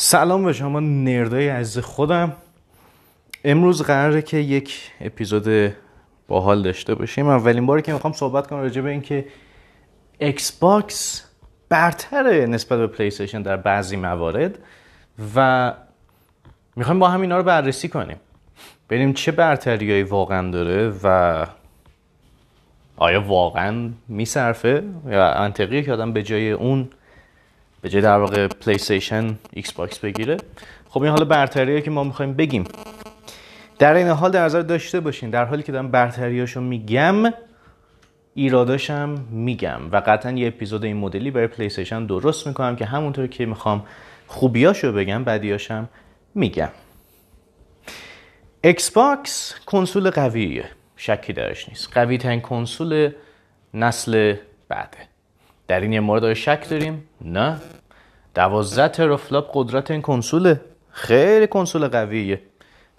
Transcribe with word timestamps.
سلام 0.00 0.44
به 0.44 0.52
شما 0.52 0.80
nerd 0.80 1.34
ای 1.34 1.48
عزیز 1.48 1.84
خودم. 1.84 2.32
امروز 3.44 3.82
قراره 3.82 4.22
که 4.22 4.36
یک 4.36 4.90
اپیزود 5.00 5.72
باحال 6.28 6.62
داشته 6.62 6.94
باشیم. 6.94 7.28
اولین 7.28 7.66
باری 7.66 7.82
که 7.82 7.92
می‌خوام 7.92 8.12
صحبت 8.12 8.46
کنم 8.46 8.60
راجع 8.60 8.80
به 8.80 8.90
اینکه 8.90 9.26
Xbox 10.18 11.24
برتره 11.68 12.46
نسبت 12.46 12.78
به 12.78 12.86
Play 12.86 13.26
در 13.42 13.56
بعضی 13.56 13.96
موارد 13.96 14.58
و 15.34 15.72
می‌خوایم 16.76 16.98
با 16.98 17.08
هم 17.08 17.20
اینا 17.20 17.36
رو 17.36 17.42
بررسی 17.42 17.88
کنیم. 17.88 18.16
ببینیم 18.90 19.12
چه 19.12 19.32
برتریایی 19.32 20.02
واقعا 20.02 20.50
داره 20.50 20.92
و 21.02 21.46
آیا 22.96 23.20
واقعا 23.20 23.90
میصرفه؟ 24.08 24.82
یا 25.06 25.34
منطقیه 25.38 25.82
که 25.82 25.92
آدم 25.92 26.12
به 26.12 26.22
جای 26.22 26.50
اون 26.52 26.88
به 27.80 27.88
جای 27.88 28.02
در 28.02 28.18
واقع 28.18 28.46
PlayStation 28.46 29.38
Xbox 29.52 29.98
بگیره. 29.98 30.36
خب 30.88 31.02
این 31.02 31.10
حالا 31.10 31.24
برتریه 31.24 31.80
که 31.80 31.90
ما 31.90 32.04
می‌خوایم 32.04 32.34
بگیم. 32.34 32.64
در 33.78 33.94
این 33.94 34.08
حال 34.08 34.30
در 34.30 34.44
نظر 34.44 34.62
داشته 34.62 35.00
باشین 35.00 35.30
در 35.30 35.44
حالی 35.44 35.62
که 35.62 35.72
دارم 35.72 35.90
برتریاشو 35.90 36.60
میگم 36.60 37.32
ایراداشم 38.34 39.24
میگم. 39.30 39.80
و 39.92 40.02
قطعا 40.06 40.32
یه 40.32 40.48
اپیزود 40.48 40.84
این 40.84 40.96
مدلی 40.96 41.30
برای 41.30 41.46
PlayStation 41.46 42.06
درست 42.06 42.46
می‌کنم 42.46 42.76
که 42.76 42.84
همونطور 42.84 43.26
که 43.26 43.46
می‌خوام 43.46 43.86
خوبیاشو 44.26 44.92
بگم 44.92 45.24
بدیاشم 45.24 45.88
میگم. 46.34 46.70
Xbox 48.64 49.54
کنسول 49.66 50.10
قویه 50.10 50.64
شکی 50.96 51.32
درش 51.32 51.68
نیست. 51.68 51.88
قوی 51.92 52.18
ترین 52.18 52.40
کنسول 52.40 53.10
نسل 53.74 54.36
بعده. 54.68 54.98
در 55.68 55.80
این 55.80 55.92
یه 55.92 56.00
مورد 56.00 56.34
شک 56.34 56.68
داریم؟ 56.70 57.04
نه. 57.20 57.56
دوازده 58.34 58.88
teraflop 58.88 59.50
قدرت 59.52 59.90
این 59.90 60.02
کنسوله. 60.02 60.60
خیلی 60.90 61.46
کنسول 61.46 61.88
قویه. 61.88 62.40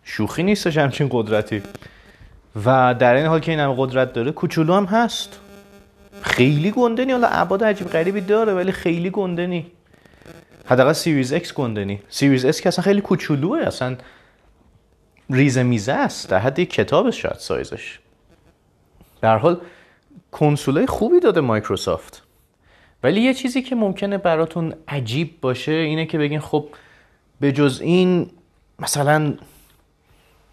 شوخی 0.03 0.44
نیستش 0.44 0.78
همچین 0.78 1.08
قدرتی. 1.11 1.61
و 2.66 2.95
در 3.00 3.14
این 3.14 3.26
حال 3.26 3.39
که 3.39 3.52
این 3.52 3.59
همه 3.59 3.76
قدرت 3.78 4.14
داره 4.14 4.31
کوچولو 4.31 4.73
هم 4.73 4.86
هست. 4.86 5.39
خیلی 6.22 6.72
گنده 6.72 7.06
نی. 7.06 7.11
حالا 7.11 7.28
ابعاد 7.28 7.64
عجیب 7.64 7.88
غریبی 7.88 8.22
داره 8.22 8.53
ولی 8.53 8.72
خیلی 8.72 9.09
گنده 9.09 9.48
نی. 9.48 9.72
حداقل 10.66 10.94
Series 10.94 11.34
X 11.34 11.54
گنده 11.54 11.86
نی. 11.86 12.02
Series 12.09 12.45
S 12.45 12.62
که 12.61 12.67
اصلا 12.67 12.83
خیلی 12.83 13.02
کوچولوه. 13.02 13.59
اصلا 13.59 13.95
ریزه 15.30 15.64
میزه 15.64 15.94
است. 15.94 16.30
در 16.30 16.39
حد 16.39 16.59
کتاب 16.59 17.09
شاید 17.09 17.36
سایزش. 17.38 18.00
در 19.22 19.38
حال 19.38 19.61
کنسولای 20.31 20.86
خوبی 20.86 21.20
داده 21.20 21.42
مایکروسافت. 21.42 22.29
ولی 23.03 23.22
یه 23.22 23.33
چیزی 23.33 23.61
که 23.61 23.75
ممکنه 23.75 24.17
براتون 24.17 24.73
عجیب 24.88 25.42
باشه 25.42 25.72
اینه 25.72 26.05
که 26.05 26.17
بگین 26.17 26.39
خب 26.39 26.67
به 27.39 27.52
جز 27.52 27.81
این 27.81 28.30
مثلا 28.80 29.33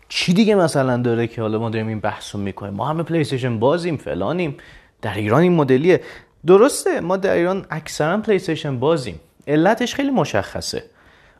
چی 0.08 0.33
دیگه 0.33 0.55
مثلا 0.55 0.97
داره 0.97 1.27
که 1.27 1.42
حالا 1.42 1.58
ما 1.58 1.70
داریم 1.70 1.89
این 1.89 2.00
بحث 2.00 2.34
رو 2.34 2.41
می‌کنیم؟ 2.41 2.74
ما 2.74 2.89
همه 2.89 3.02
Play 3.03 3.48
بازیم 3.48 3.97
فلانیم 3.97 4.56
در 5.02 5.14
ایران 5.14 5.42
این 5.42 5.52
مدلیه. 5.52 6.00
درسته 6.47 7.00
ما 7.00 7.17
در 7.17 7.34
ایران 7.34 7.67
اکثرا 7.70 8.19
Play 8.19 8.70
بازیم. 8.70 9.20
علتش 9.47 9.94
خیلی 9.94 10.11
مشخصه. 10.11 10.84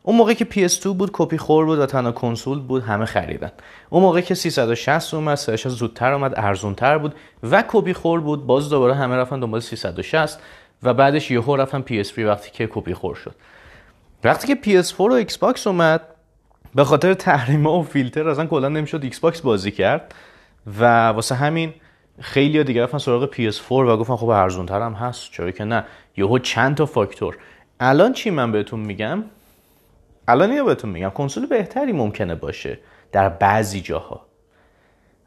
اون 0.03 0.15
موقع 0.15 0.33
که 0.33 0.45
PS2 0.45 0.85
بود 0.85 1.09
کپی 1.13 1.37
خور 1.37 1.65
بود 1.65 1.79
و 1.79 1.85
تنها 1.85 2.11
کنسول 2.11 2.59
بود 2.59 2.83
همه 2.83 3.05
خریدن. 3.05 3.51
اون 3.89 4.03
موقع 4.03 4.21
که 4.21 4.35
360 4.35 5.13
اومد 5.13 5.35
سرش 5.35 5.67
زودتر 5.67 6.13
اومد 6.13 6.33
ارزونتر 6.35 6.97
بود 6.97 7.15
و 7.43 7.63
کپی 7.67 7.93
خور 7.93 8.19
بود 8.21 8.45
باز 8.45 8.69
دوباره 8.69 8.95
همه 8.95 9.15
رفتن 9.15 9.39
دنبال 9.39 9.59
360 9.59 10.39
و 10.83 10.93
بعدش 10.93 11.31
یهو 11.31 11.55
رفتن 11.55 11.81
PS3 11.81 12.19
وقتی 12.19 12.51
که 12.51 12.67
کپی 12.67 12.93
خور 12.93 13.15
شد. 13.15 13.35
وقتی 14.23 14.55
که 14.55 14.83
PS4 14.83 14.99
و 14.99 15.11
Xbox 15.11 15.67
اومد 15.67 16.01
به 16.75 16.83
خاطر 16.83 17.13
تحریم 17.13 17.67
و 17.67 17.83
فیلتر 17.83 18.29
اصلا 18.29 18.45
کلا 18.45 18.69
نمی‌شد 18.69 19.03
Xbox 19.03 19.41
بازی 19.41 19.71
کرد 19.71 20.15
و 20.79 21.07
واسه 21.07 21.35
همین 21.35 21.73
خیلی 22.19 22.63
دیگه 22.63 22.83
رفتن 22.83 22.97
سراغ 22.97 23.33
PS4 23.33 23.71
و 23.71 23.97
گفتن 23.97 24.15
خب 24.15 24.27
ارزون 24.27 24.67
هم 24.69 24.93
هست 24.93 25.31
چرا 25.31 25.51
که 25.51 25.63
نه. 25.63 25.83
یهو 26.17 26.39
چند 26.39 26.75
تا 26.77 26.85
فاکتور. 26.85 27.37
الان 27.79 28.13
چی 28.13 28.29
من 28.29 28.51
بهتون 28.51 28.79
میگم؟ 28.79 29.23
الان 30.27 30.51
اینو 30.51 30.65
بهتون 30.65 30.89
میگم 30.89 31.09
کنسول 31.09 31.45
بهتری 31.45 31.91
ممکنه 31.91 32.35
باشه 32.35 32.79
در 33.11 33.29
بعضی 33.29 33.81
جاها. 33.81 34.25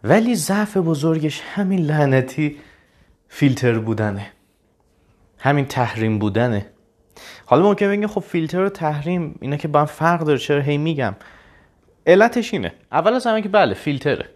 ولی 0.04 0.34
ضعف 0.34 0.76
بزرگش 0.76 1.40
همین 1.54 1.78
لعنتی 1.78 2.58
فیلتر 3.28 3.78
بودنه. 3.78 4.32
همین 5.40 5.66
تحریم 5.66 6.18
بودنه. 6.18 6.66
حالا 7.46 7.62
ممکن 7.62 7.88
بگین 7.88 8.06
خب 8.06 8.20
فیلتر 8.20 8.60
و 8.60 8.68
تحریم 8.68 9.38
اینا 9.40 9.56
که 9.56 9.68
با 9.68 9.80
هم 9.80 9.86
فرق 9.86 10.20
داره 10.20 10.38
چرا 10.38 10.60
هی 10.60 10.78
میگم؟ 10.78 11.14
علتش 12.06 12.54
اینه. 12.54 12.72
اول 12.92 13.14
از 13.14 13.26
همه 13.26 13.42
که 13.42 13.48
بله 13.48 13.74
فیلتره. 13.74 14.26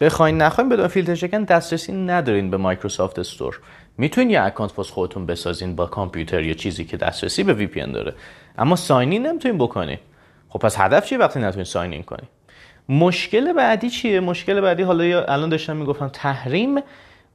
بخواین 0.00 0.42
نخواین 0.42 0.68
بدون 0.68 0.88
فیلتر 0.88 1.14
شکن 1.14 1.44
دسترسی 1.44 1.92
ندارین 1.92 2.50
به 2.50 2.56
Microsoft 2.56 3.18
Store. 3.18 3.60
می‌تونین 3.98 4.30
یه 4.30 4.42
account 4.42 4.72
واس 4.72 4.90
خودتون 4.90 5.26
بسازین 5.26 5.76
با 5.76 5.86
کامپیوتر 5.86 6.42
یا 6.42 6.54
چیزی 6.54 6.84
که 6.84 6.96
دسترسی 6.96 7.42
به 7.42 7.54
VPN 7.54 7.92
داره. 7.92 8.14
اما 8.58 8.76
sign 8.76 9.09
in 9.09 9.26
نمی‌تونین 9.26 9.58
بکنین. 9.58 9.98
خب 10.48 10.58
پس 10.58 10.80
هدف 10.80 11.06
چیه 11.06 11.18
وقتی 11.18 11.40
نتونین 11.40 11.64
sign 11.64 11.92
in 11.92 12.02
کنین؟ 12.02 12.28
مشکل 12.88 13.52
بعدی 13.52 13.90
چیه؟ 13.90 14.20
مشکل 14.20 14.60
بعدی 14.60 14.82
حالا 14.82 15.24
الان 15.24 15.48
داشتم 15.48 15.76
می‌گفتم 15.76 16.08
تحریم 16.08 16.78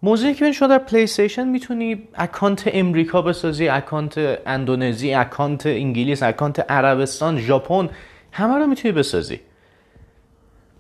موضوعی 0.03 0.33
که 0.33 0.51
شما 0.51 0.67
در 0.67 0.77
پلی 0.77 1.03
استیشن 1.03 1.47
می‌تونی 1.47 2.07
اکانت 2.15 2.63
امریکا 2.73 3.21
بسازی 3.21 3.69
اکانت 3.69 4.39
اندونزی 4.45 5.13
اکانت 5.13 5.65
انگلیس 5.65 6.23
اکانت 6.23 6.71
عربستان 6.71 7.39
ژاپن 7.39 7.89
همه 8.31 8.57
رو 8.57 8.67
می‌تونی 8.67 8.91
بسازی. 8.91 9.39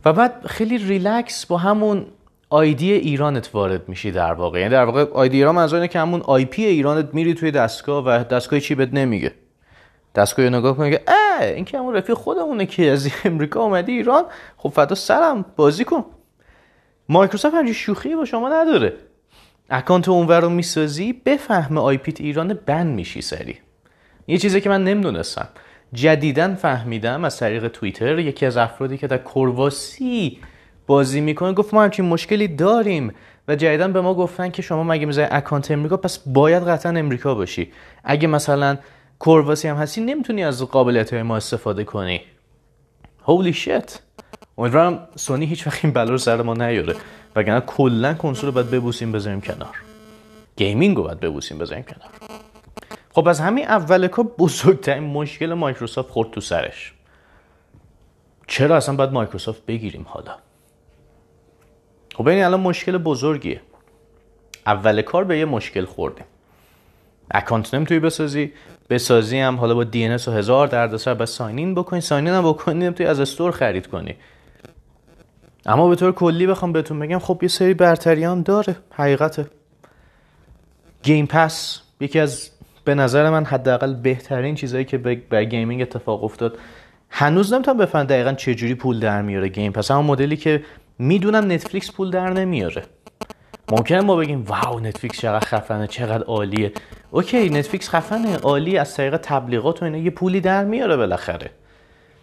و 0.05 0.13
بعد 0.13 0.47
خیلی 0.47 0.77
ریلکس 0.77 1.45
با 1.45 1.57
همون 1.57 2.05
آیدی 2.49 2.91
ایرانت 2.91 3.49
وارد 3.53 3.89
میشی 3.89 4.11
در 4.11 4.33
واقع. 4.33 4.59
یعنی 4.59 4.71
در 4.71 4.85
واقع 4.85 5.05
آیدی 5.13 5.37
ایران 5.37 5.55
منظور 5.55 5.79
اینه 5.79 5.87
که 5.87 5.99
همون 5.99 6.21
آی 6.21 6.45
پی 6.45 6.65
ایرانت 6.65 7.13
میری 7.13 7.33
توی 7.33 7.51
دستگاه 7.51 8.05
و 8.05 8.23
دستگاه 8.23 8.59
چی 8.59 8.75
بهت 8.75 8.93
نمیگه. 8.93 9.31
دستگاه 10.15 10.49
نگاه 10.49 10.77
کنه 10.77 10.91
که 10.91 11.01
اه 11.07 11.43
این 11.43 11.65
که 11.65 11.77
همون 11.77 11.95
رفیق 11.95 12.15
خودمونه 12.15 12.65
که 12.65 12.91
از 12.91 13.09
امریکا 13.25 13.61
اومدی 13.63 13.91
ایران 13.91 14.23
خب 14.57 14.69
فدا 14.69 14.95
سرم 14.95 15.45
بازی 15.55 15.85
کن. 15.85 16.05
مایکروسافت 17.09 17.55
همچین 17.55 17.73
شوخی 17.73 18.15
با 18.15 18.25
شما 18.25 18.49
نداره. 18.49 18.93
اکانت 19.75 20.09
اونور 20.09 20.39
رو 20.39 20.49
می‌سازی 20.49 21.13
بفهمه 21.13 21.81
آی 21.81 21.97
پیت 21.97 22.21
ایران 22.21 22.59
ban 22.65 22.95
میشی 22.95 23.21
سریع. 23.21 23.57
یه 24.27 24.37
چیزی 24.37 24.61
که 24.61 24.69
من 24.69 24.83
نمی‌دونستم. 24.83 25.47
جدیدا 25.93 26.55
فهمیدم 26.55 27.25
از 27.25 27.39
طریق 27.39 27.67
توییتر 27.67 28.19
یکی 28.19 28.45
از 28.45 28.57
افرادی 28.57 28.97
که 28.97 29.07
در 29.07 29.17
کرواسی 29.17 30.39
بازی 30.87 31.21
می‌کنه 31.21 31.53
گفت 31.53 31.73
ما 31.73 31.83
همچین 31.83 32.05
مشکلی 32.05 32.47
داریم 32.47 33.13
و 33.47 33.55
جدیدا 33.55 33.87
به 33.87 34.01
ما 34.01 34.13
گفتن 34.13 34.49
که 34.49 34.61
شما 34.61 34.83
اگه 34.83 35.05
می‌زنی 35.05 35.27
اکانت 35.31 35.71
امریکا 35.71 35.97
پس 35.97 36.19
باید 36.25 36.63
قطعا 36.63 36.91
امریکا 36.91 37.35
باشی. 37.35 37.71
اگه 38.03 38.27
مثلا 38.27 38.77
کرواسی 39.19 39.67
هم 39.67 39.75
هستی 39.75 40.01
نمی‌تونی 40.01 40.43
از 40.43 40.61
قابلیت 40.61 41.13
های 41.13 41.23
ما 41.23 41.37
استفاده 41.37 41.83
کنی. 41.83 42.21
holy 43.23 43.53
shit 43.53 43.99
امیدوارم 44.57 45.07
سونی 45.15 45.45
هیچ 45.45 45.67
وقت 45.67 45.85
این 45.85 45.93
بلا 45.93 46.11
رو 46.11 46.17
سر 46.17 46.41
ما 46.41 46.53
نیاره. 46.53 46.95
وگرنه 47.35 47.61
کلا 47.61 48.13
کنسول 48.13 48.45
رو 48.45 48.51
باید 48.51 48.71
ببوسیم 48.71 49.11
بذاریم 49.11 49.41
کنار. 49.41 49.75
gaming 50.55 50.97
رو 50.97 51.03
باید 51.03 51.19
ببوسیم 51.19 51.57
بذاریم 51.57 51.83
کنار. 51.83 52.09
خب 53.11 53.27
از 53.27 53.39
همین 53.39 53.65
اول 53.65 54.07
کار 54.07 54.25
بزرگترین 54.25 55.03
مشکل 55.03 55.53
مایکروسافت 55.53 56.09
خورد 56.09 56.31
تو 56.31 56.41
سرش. 56.41 56.93
چرا 58.47 58.77
اصلا 58.77 58.95
باید 58.95 59.11
مایکروسافت 59.11 59.65
بگیریم 59.65 60.05
حالا؟ 60.09 60.35
خب 62.15 62.27
این 62.27 62.43
الان 62.43 62.59
مشکل 62.59 62.97
بزرگیه. 62.97 63.61
اول 64.65 65.01
کار 65.01 65.23
به 65.23 65.37
یه 65.37 65.45
مشکل 65.45 65.85
خوردیم. 65.85 66.25
اکانت 67.31 67.73
نمی‌تونی 67.73 67.99
بسازی 67.99 68.53
بسازی 68.89 69.39
هم 69.39 69.55
حالا 69.55 69.75
با 69.75 69.83
دی 69.83 70.07
و 70.07 70.31
هزار 70.31 70.67
دردسر 70.67 71.13
با 71.13 71.25
sign 71.25 71.58
in 71.58 71.75
بکنی 71.75 72.01
sign 72.01 72.22
in 72.22 72.33
هم 72.33 72.49
بکنی 72.49 72.79
نمی‌تونی 72.79 73.09
از 73.09 73.19
store 73.19 73.51
خرید 73.51 73.87
کنی. 73.87 74.15
اما 75.65 75.89
به 75.89 75.95
طور 75.95 76.11
کلی 76.11 76.47
بخوام 76.47 76.71
بهتون 76.71 76.99
بگم 76.99 77.19
خب 77.19 77.39
یه 77.41 77.47
سری 77.47 77.73
برتریان 77.73 78.41
داره 78.41 78.75
حقیقته. 78.91 79.47
Game 81.03 81.25
Pass 81.25 81.81
یکی 81.99 82.19
از 82.19 82.49
به 82.85 82.95
نظر 82.95 83.29
من 83.29 83.45
حداقل 83.45 83.93
بهترین 83.93 84.55
چیزهایی 84.55 84.85
که 84.85 84.97
به 84.97 85.45
gaming 85.45 85.81
اتفاق 85.81 86.23
افتاد. 86.23 86.57
هنوز 87.09 87.53
نمی‌تونم 87.53 87.77
بفهم 87.77 88.03
دقیقا 88.03 88.33
چه 88.33 88.55
جوری 88.55 88.75
پول 88.75 88.99
در 88.99 89.21
میاره 89.21 89.47
Game 89.47 89.71
Pass 89.71 89.91
اما 89.91 90.01
مدلی 90.01 90.37
که 90.37 90.63
می‌دونم 90.99 91.51
نتفلیکس 91.51 91.91
پول 91.91 92.11
در 92.11 92.29
نمیاره. 92.29 92.83
ممکنه 93.71 94.01
ما 94.01 94.15
بگیم 94.15 94.43
wow 94.43 94.79
نتفلیکس 94.79 95.19
چقدر 95.19 95.45
خفنه 95.45 95.87
چقدر 95.87 96.23
عالیه. 96.23 96.71
okay 97.11 97.49
نتفلیکس 97.49 97.89
خفنه 97.89 98.37
عالی 98.37 98.77
از 98.77 98.95
طریق 98.95 99.17
تبلیغات 99.17 99.81
و 99.81 99.85
اینا 99.85 99.97
یه 99.97 100.09
پولی 100.09 100.41
در 100.41 100.63
میاره 100.63 100.97
بالاخره. 100.97 101.49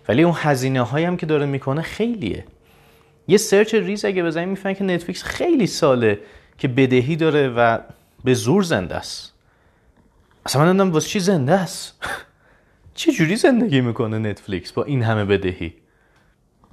ولی 0.08 0.22
اون 0.22 0.34
هزینه 0.36 0.82
هایی 0.82 1.04
هم 1.04 1.16
که 1.16 1.26
داره 1.26 1.46
می‌کنه 1.46 1.82
خیلیه. 1.82 2.44
یه 3.31 3.37
search 3.37 3.75
ریز 3.75 4.05
اگه 4.05 4.23
بزنیم 4.23 4.49
می‌فهمیم 4.49 4.77
که 4.77 4.85
نتفلیکس 4.85 5.23
خیلی 5.23 5.67
ساله 5.67 6.19
که 6.59 6.69
بدهی 6.69 7.17
داره 7.17 7.49
و 7.49 7.79
به 8.25 8.35
زور 8.35 8.62
زنده 8.62 8.94
است. 8.94 9.32
اصلا 10.47 10.62
من 10.62 10.69
نمی‌دونم 10.69 10.93
واسه 10.93 11.09
چی 11.09 11.21
زنده 11.21 11.53
است. 11.53 11.94
چه 12.94 13.12
جوری 13.12 13.37
زندگی 13.37 13.81
می‌کنه 13.81 14.19
نتفلیکس 14.19 14.73
با 14.73 14.85
این 14.85 15.03
همه 15.03 15.25
بدهی؟ 15.25 15.75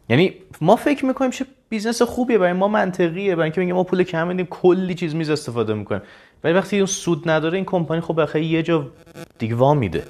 یعنی 0.10 0.34
ما 0.62 0.76
فکر 0.76 1.06
می‌کنیم 1.06 1.32
چه 1.32 1.46
business 1.70 2.02
خوبیه 2.02 2.38
برای 2.38 2.54
ما 2.54 2.68
منطقیه 2.68 3.36
برای 3.36 3.44
اینکه 3.44 3.62
میگه 3.62 3.74
ما 3.74 3.84
پول 3.84 4.04
کم 4.04 4.28
میدیم 4.28 4.46
کلی 4.46 4.96
چیز 4.96 5.16
میز 5.16 5.30
استفاده 5.30 5.74
می‌کنیم. 5.74 6.02
ولی 6.44 6.54
وقتی 6.54 6.78
اون 6.78 6.86
سود 6.86 7.30
نداره 7.30 7.56
این 7.56 7.66
کمپانی 7.66 8.02
خب 8.02 8.22
بخیر 8.22 8.42
یه 8.42 8.64
جا 8.64 8.92
دیگه 9.40 9.56
وام 9.56 9.78
میده. 9.78 10.04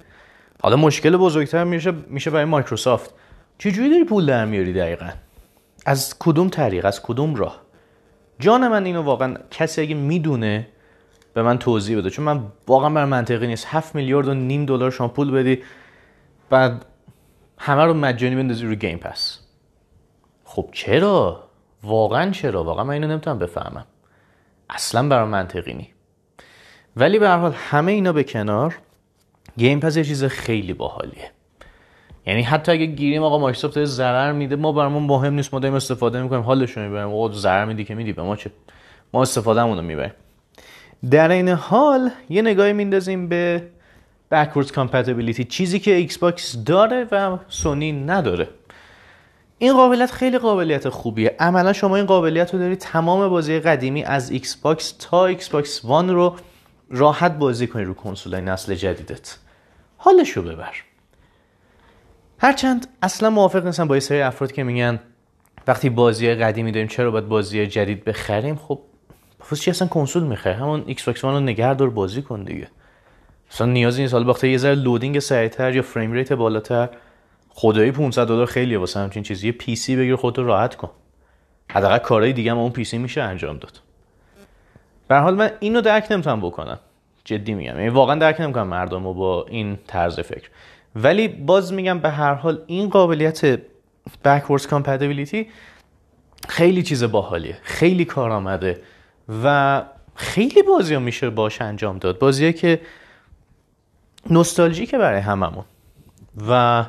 حالا 0.61 0.75
مشکل 0.75 1.17
بزرگتر 1.17 1.63
میشه 1.63 1.93
میشه 2.09 2.29
برای 2.29 2.45
مایکروسافت. 2.45 3.13
چجوری 3.57 3.89
داری 3.89 4.03
پول 4.03 4.25
در 4.25 4.45
میاری 4.45 4.73
دقیقا؟ 4.73 5.09
از 5.87 6.19
کدوم 6.19 6.49
طریق 6.49 6.85
از 6.85 7.01
کدوم 7.01 7.35
راه؟ 7.35 7.61
جان 8.39 8.67
من 8.67 8.85
اینو 8.85 9.01
واقعا 9.01 9.35
کسی 9.51 9.81
اگه 9.81 9.95
می‌دونه 9.95 10.67
به 11.33 11.43
من 11.43 11.57
توضیح 11.57 11.97
بده. 11.97 12.09
چون 12.09 12.25
من 12.25 12.43
واقعا 12.67 12.89
برام 12.89 13.05
منطقی 13.05 13.47
نیست. 13.47 13.67
7 13.69 13.95
میلیارد 13.95 14.27
و 14.27 14.33
نیم 14.33 14.65
دلار 14.65 14.91
شما 14.91 15.07
پول 15.07 15.31
بدی 15.31 15.63
بعد 16.49 16.85
همه 17.57 17.83
رو 17.83 17.93
مجانی 17.93 18.35
بندازی 18.35 18.65
رو 18.65 18.75
گیم 18.75 18.97
پس 18.97 19.39
خب 20.43 20.69
چرا؟ 20.71 21.43
واقعا 21.83 22.31
چرا؟ 22.31 22.63
واقعا 22.63 22.83
من 22.83 22.93
اینو 22.93 23.07
نمی‌تونم 23.07 23.39
بفهمم. 23.39 23.85
اصلا 24.69 25.07
برای 25.07 25.27
منطقی 25.27 25.73
نی. 25.73 25.93
ولی 26.95 27.19
به 27.19 27.27
هر 27.27 27.37
حال 27.37 27.53
همه 27.53 27.91
اینا 27.91 28.13
به 28.13 28.23
کنار 28.23 28.75
گیم 29.57 29.79
پس 29.79 29.97
یه 29.97 30.03
چیز 30.03 30.23
خیلی 30.23 30.73
باحالیه. 30.73 31.31
یعنی 32.27 32.41
حتی 32.41 32.71
اگه 32.71 32.85
گیریم 32.85 33.23
آقا 33.23 33.37
مایکروسافت 33.37 33.85
ضرر 33.85 34.31
میده 34.31 34.55
ما 34.55 34.71
برامون 34.71 35.03
مهم 35.03 35.33
نیست 35.33 35.53
ما 35.53 35.59
داریم 35.59 35.75
استفاده 35.75 36.21
می‌کنیم 36.21 36.41
حالشون 36.41 36.87
می‌بریم. 36.87 37.07
آقا 37.07 37.31
ضرر 37.31 37.65
میدی 37.65 37.83
که 37.83 37.95
میدی 37.95 38.13
به 38.13 38.21
ما 38.21 38.35
چه؟ 38.35 38.51
ما 39.13 39.21
استفادهمون 39.21 39.77
رو 39.77 39.83
می‌بریم. 39.83 40.13
در 41.11 41.31
این 41.31 41.49
حال 41.49 42.09
یه 42.29 42.41
نگاهی 42.41 42.73
میندازیم 42.73 43.27
به 43.27 43.63
backwards 44.33 44.67
compatibility 44.67 45.47
چیزی 45.47 45.79
که 45.79 45.93
ایکس 45.93 46.17
باکس 46.17 46.63
داره 46.65 47.07
و 47.11 47.37
سونی 47.47 47.91
نداره. 47.91 48.47
این 49.57 49.73
قابلیت 49.73 50.11
خیلی 50.11 50.37
قابلیت 50.37 50.89
خوبیه. 50.89 51.35
عملا 51.39 51.73
شما 51.73 51.95
این 51.95 52.05
قابلیت 52.05 52.53
رو 52.53 52.59
داری 52.59 52.75
تمام 52.75 53.29
بازی 53.29 53.59
قدیمی 53.59 54.03
از 54.03 54.31
ایکس 54.31 54.55
باکس 54.55 54.91
تا 54.99 55.25
ایکس 55.25 55.49
باکس 55.49 55.85
وان 55.85 56.09
رو 56.09 56.35
راحت 56.89 57.37
بازی 57.37 57.67
کنی 57.67 57.83
رو 57.83 57.93
کنسول 57.93 58.39
نسل 58.39 58.75
جدیدت. 58.75 59.37
حالشو 59.97 60.41
ببر. 60.41 60.73
هرچند 62.39 62.87
اصلا 63.01 63.29
موافق 63.29 63.65
نیستم 63.65 63.87
با 63.87 63.95
یه 63.95 63.99
سری 63.99 64.21
افراد 64.21 64.51
که 64.51 64.63
میگن 64.63 64.99
وقتی 65.67 65.89
بازی 65.89 66.33
قدیمی 66.33 66.71
داریم 66.71 66.87
چرا 66.87 67.11
باید 67.11 67.27
بازی 67.27 67.67
جدید 67.67 68.03
بخریم؟ 68.03 68.55
خب 68.55 68.79
پس 69.39 69.59
چی 69.59 69.71
اصلا 69.71 69.87
کنسول 69.87 70.23
می‌خره؟ 70.23 70.53
همون 70.53 70.83
ایکس 70.85 71.03
باکس 71.03 71.25
رو 71.25 71.39
نگه 71.39 71.73
دار 71.73 71.89
بازی 71.89 72.21
کن 72.21 72.43
دیگه. 72.43 72.67
اصلا 73.51 73.67
نیازی 73.67 74.01
نیست. 74.01 74.13
حالا 74.13 74.29
وقتی 74.29 74.49
یه 74.49 74.57
ذره 74.57 74.75
loading 74.75 75.19
سریعتر 75.19 75.75
یا 75.75 75.81
frame 75.81 76.11
rate 76.11 76.33
بالاتر. 76.33 76.89
خدایی 77.49 77.91
500 77.91 78.27
دلار 78.27 78.45
خیلیه 78.45 78.77
واسه 78.77 78.99
همچین 78.99 79.23
چیزی. 79.23 79.47
یه 79.47 79.53
PC 79.53 79.95
بگیر 79.95 80.15
خودتو 80.15 80.43
راحت 80.43 80.75
کن. 80.75 80.89
حداقل 81.71 81.97
کارهای 81.97 82.33
دیگه 82.33 82.51
هم 82.51 82.57
اون 82.57 82.71
PC 82.71 82.97
میشه 82.97 83.21
انجام 83.21 83.57
داد. 83.57 83.81
به 85.07 85.11
هر 85.11 85.15
حال 85.15 85.35
من 85.35 85.51
اینو 85.59 85.81
درک 85.81 86.11
نمی‌تونم 86.11 86.41
بکنم. 86.41 86.79
جدی 87.25 87.53
میگم. 87.53 87.75
یعنی 87.75 87.89
واقعا 87.89 88.15
درک 88.15 88.41
نمی‌کنم 88.41 88.67
مردم 88.67 89.03
با 89.03 89.45
این 89.49 89.77
طرز 89.87 90.19
فکر. 90.19 90.49
ولی 90.95 91.27
باز 91.27 91.73
میگم 91.73 91.99
به 91.99 92.09
هر 92.09 92.33
حال 92.33 92.63
این 92.67 92.89
قابلیت 92.89 93.55
backwards 94.25 94.63
compatibility 94.63 95.45
خیلی 96.49 96.83
چیز 96.83 97.03
باحالیه 97.03 97.57
خیلی 97.63 98.05
کار 98.05 98.31
آمده 98.31 98.81
و 99.43 99.83
خیلی 100.15 100.63
بازی 100.63 100.93
ها 100.93 100.99
میشه 100.99 101.29
باش 101.29 101.61
انجام 101.61 101.97
داد. 101.97 102.19
بازی 102.19 102.53
که 102.53 102.81
نوستالژیکه 104.29 104.97
برای 104.97 105.19
هممون. 105.19 105.65
و 106.49 106.85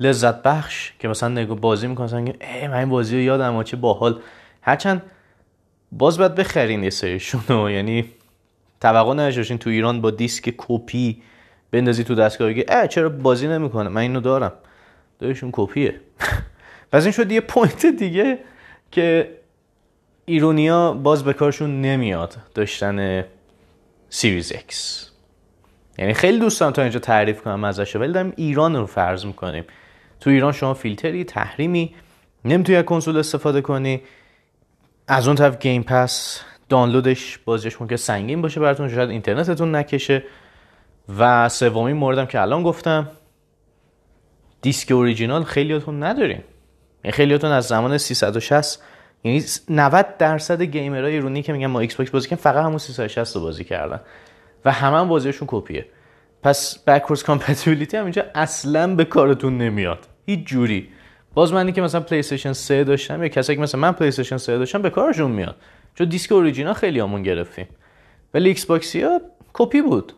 لذت 0.00 0.42
بخش 0.42 0.92
که 0.98 1.08
مثلا 1.08 1.28
نگو 1.28 1.54
بازی 1.54 1.86
می‌کنن 1.86 2.34
ای 2.40 2.68
من 2.68 2.74
این 2.74 2.88
بازی 2.88 3.16
رو 3.16 3.22
یادم 3.22 3.62
چه 3.62 3.76
باحال. 3.76 4.20
هرچند 4.62 5.02
باز 5.92 6.18
باید 6.18 6.34
بخرین 6.34 6.84
یه 6.84 6.90
سریشون 6.90 7.70
یعنی 7.70 8.04
توقع 8.80 9.12
نداشتین 9.12 9.58
تو 9.58 9.70
ایران 9.70 10.00
با 10.00 10.10
دیسک 10.10 10.54
کپی 10.56 11.22
بندازی 11.72 12.04
تو 12.04 12.14
دستگاه 12.14 12.48
بگی 12.48 12.64
اه 12.68 12.88
چرا 12.88 13.08
بازی 13.08 13.48
نمی‌کنه؟ 13.48 13.88
من 13.88 14.00
اینو 14.00 14.20
دارم. 14.20 14.52
دارشون 15.18 15.50
کپیه. 15.52 16.00
پس 16.92 17.02
این 17.02 17.12
شد 17.12 17.32
یه 17.32 17.40
point 17.40 17.86
دیگه 17.86 18.38
که 18.90 19.30
ایرونیا 20.24 20.92
باز 20.92 21.24
به 21.24 21.32
کارشون 21.32 21.80
نمیاد 21.80 22.36
داشتن 22.54 23.24
Series 24.08 24.52
X 24.52 25.10
یعنی 25.98 26.14
خیلی 26.14 26.38
دوستان 26.38 26.72
تا 26.72 26.82
اینجا 26.82 26.98
تعریف 27.00 27.42
کنم 27.42 27.64
ازش 27.64 27.96
ولی 27.96 28.12
داریم 28.12 28.32
ایران 28.36 28.76
رو 28.76 28.86
فرض 28.86 29.24
می‌کنیم. 29.24 29.64
تو 30.20 30.30
ایران 30.30 30.52
شما 30.52 30.74
فیلتری 30.74 31.24
تحریمی 31.24 31.94
نمی‌تونی 32.44 32.78
از 32.78 32.84
کنسول 32.84 33.16
استفاده 33.16 33.60
کنی. 33.60 34.02
از 35.08 35.26
اون 35.26 35.36
طرف 35.36 35.58
Game 35.58 35.82
Pass 35.82 36.40
دانلودش 36.68 37.38
بازیش 37.38 37.80
ممکن 37.80 37.96
سنگین 37.96 38.42
باشه 38.42 38.60
براتون 38.60 38.88
شاید 38.88 39.10
اینترنتتون 39.10 39.74
نکشه. 39.74 40.24
و 41.18 41.48
سومین 41.48 41.96
موردم 41.96 42.26
که 42.26 42.40
الان 42.40 42.62
گفتم 42.62 43.08
دیسک 44.62 44.92
اوریجینال 44.92 45.44
خیلیاتون 45.44 46.02
ندارین 46.02 46.42
یعنی 47.04 47.12
خیلیاتون 47.12 47.50
از 47.50 47.64
زمان 47.64 47.98
360 47.98 48.82
یعنی 49.24 49.44
90 49.68 50.16
درصد 50.18 50.62
گیمرای 50.62 51.14
ایرانی 51.14 51.42
که 51.42 51.52
میگن 51.52 51.66
ما 51.66 51.80
ایکس 51.80 51.94
باکس 51.94 52.10
بازی 52.10 52.28
کردن 52.28 52.42
فقط 52.42 52.64
همون 52.64 52.78
360 52.78 53.36
رو 53.36 53.42
بازی 53.42 53.64
کردن. 53.64 54.00
و 54.64 54.72
همه 54.72 54.96
هم 54.96 55.08
بازیشون 55.08 55.48
کپیه. 55.50 55.86
پس 56.42 56.78
backwards 56.86 57.22
compatibility 57.22 57.96
هم 57.96 58.04
اینجا 58.04 58.24
اصلا 58.34 58.94
به 58.94 59.04
کارتون 59.04 59.58
نمیاد. 59.58 59.98
هیچ 60.26 60.46
جوری. 60.46 60.88
باز 61.34 61.52
منی 61.52 61.72
که 61.72 61.82
مثلا 61.82 62.00
پلی 62.00 62.18
استیشن 62.18 62.52
3 62.52 62.84
داشتم 62.84 63.22
یا 63.22 63.28
کسایی 63.28 63.56
که 63.56 63.62
مثلا 63.62 63.80
من 63.80 63.92
پلی 63.92 64.08
استیشن 64.08 64.36
3 64.36 64.58
داشتم 64.58 64.82
به 64.82 64.90
کارشون 64.90 65.30
میاد. 65.30 65.56
چون 65.94 66.08
دیسک 66.08 66.32
اوریجینال 66.32 66.74
خیلی 66.74 67.00
همون 67.00 67.22
گرفتیم. 67.22 67.66
ولی 68.34 68.48
ایکس 68.48 68.66
باکسی 68.66 69.02
ها 69.02 69.20
کپی 69.52 69.82
بود. 69.82 70.12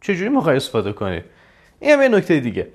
چجوری 0.00 0.28
می‌خوای 0.28 0.56
استفاده 0.56 0.92
کنی؟ 0.92 1.20
این 1.80 1.90
هم 1.90 2.02
یه 2.02 2.08
نکته 2.08 2.40
دیگه. 2.40 2.68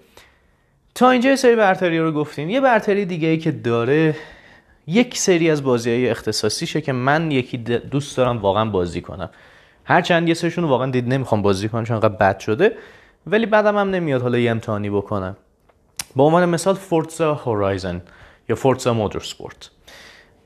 تا 0.96 1.10
اینجا 1.10 1.30
یه 1.30 1.36
سری 1.36 1.56
برتری 1.56 2.00
رو 2.00 2.12
گفتیم 2.12 2.50
یه 2.50 2.62
برتری 2.62 3.06
دیگه 3.06 3.28
ای 3.28 3.38
که 3.38 3.52
داره 3.52 4.16
یک 4.88 5.18
سری 5.18 5.50
از 5.50 5.64
بازی 5.64 5.90
های 5.90 6.10
اختصاصیشه 6.10 6.82
که 6.82 6.94
من 6.94 7.32
یکی 7.32 7.58
دوست 7.58 8.18
دارم 8.18 8.38
واقعا 8.38 8.66
بازی 8.66 9.02
کنم. 9.02 9.30
هرچند 9.86 10.28
یه 10.28 10.34
سرشون 10.34 10.64
واقعا 10.64 10.92
دید 10.92 11.08
نمی‌خوام 11.08 11.42
بازی 11.42 11.70
کنم 11.70 11.84
چون 11.84 12.00
بد 12.00 12.40
شده 12.40 12.76
ولی 13.28 13.46
بعدم 13.46 13.78
هم 13.78 13.90
نمیاد 13.90 14.22
حالا 14.22 14.38
یه 14.38 14.52
امتحانی 14.52 14.90
بکنم. 14.90 15.38
به 16.16 16.24
عنوان 16.24 16.50
مثال 16.50 16.76
Forza 16.76 17.34
Horizon 17.34 18.02
یا 18.50 18.56
Forza 18.56 18.94
Motorsport 18.94 19.70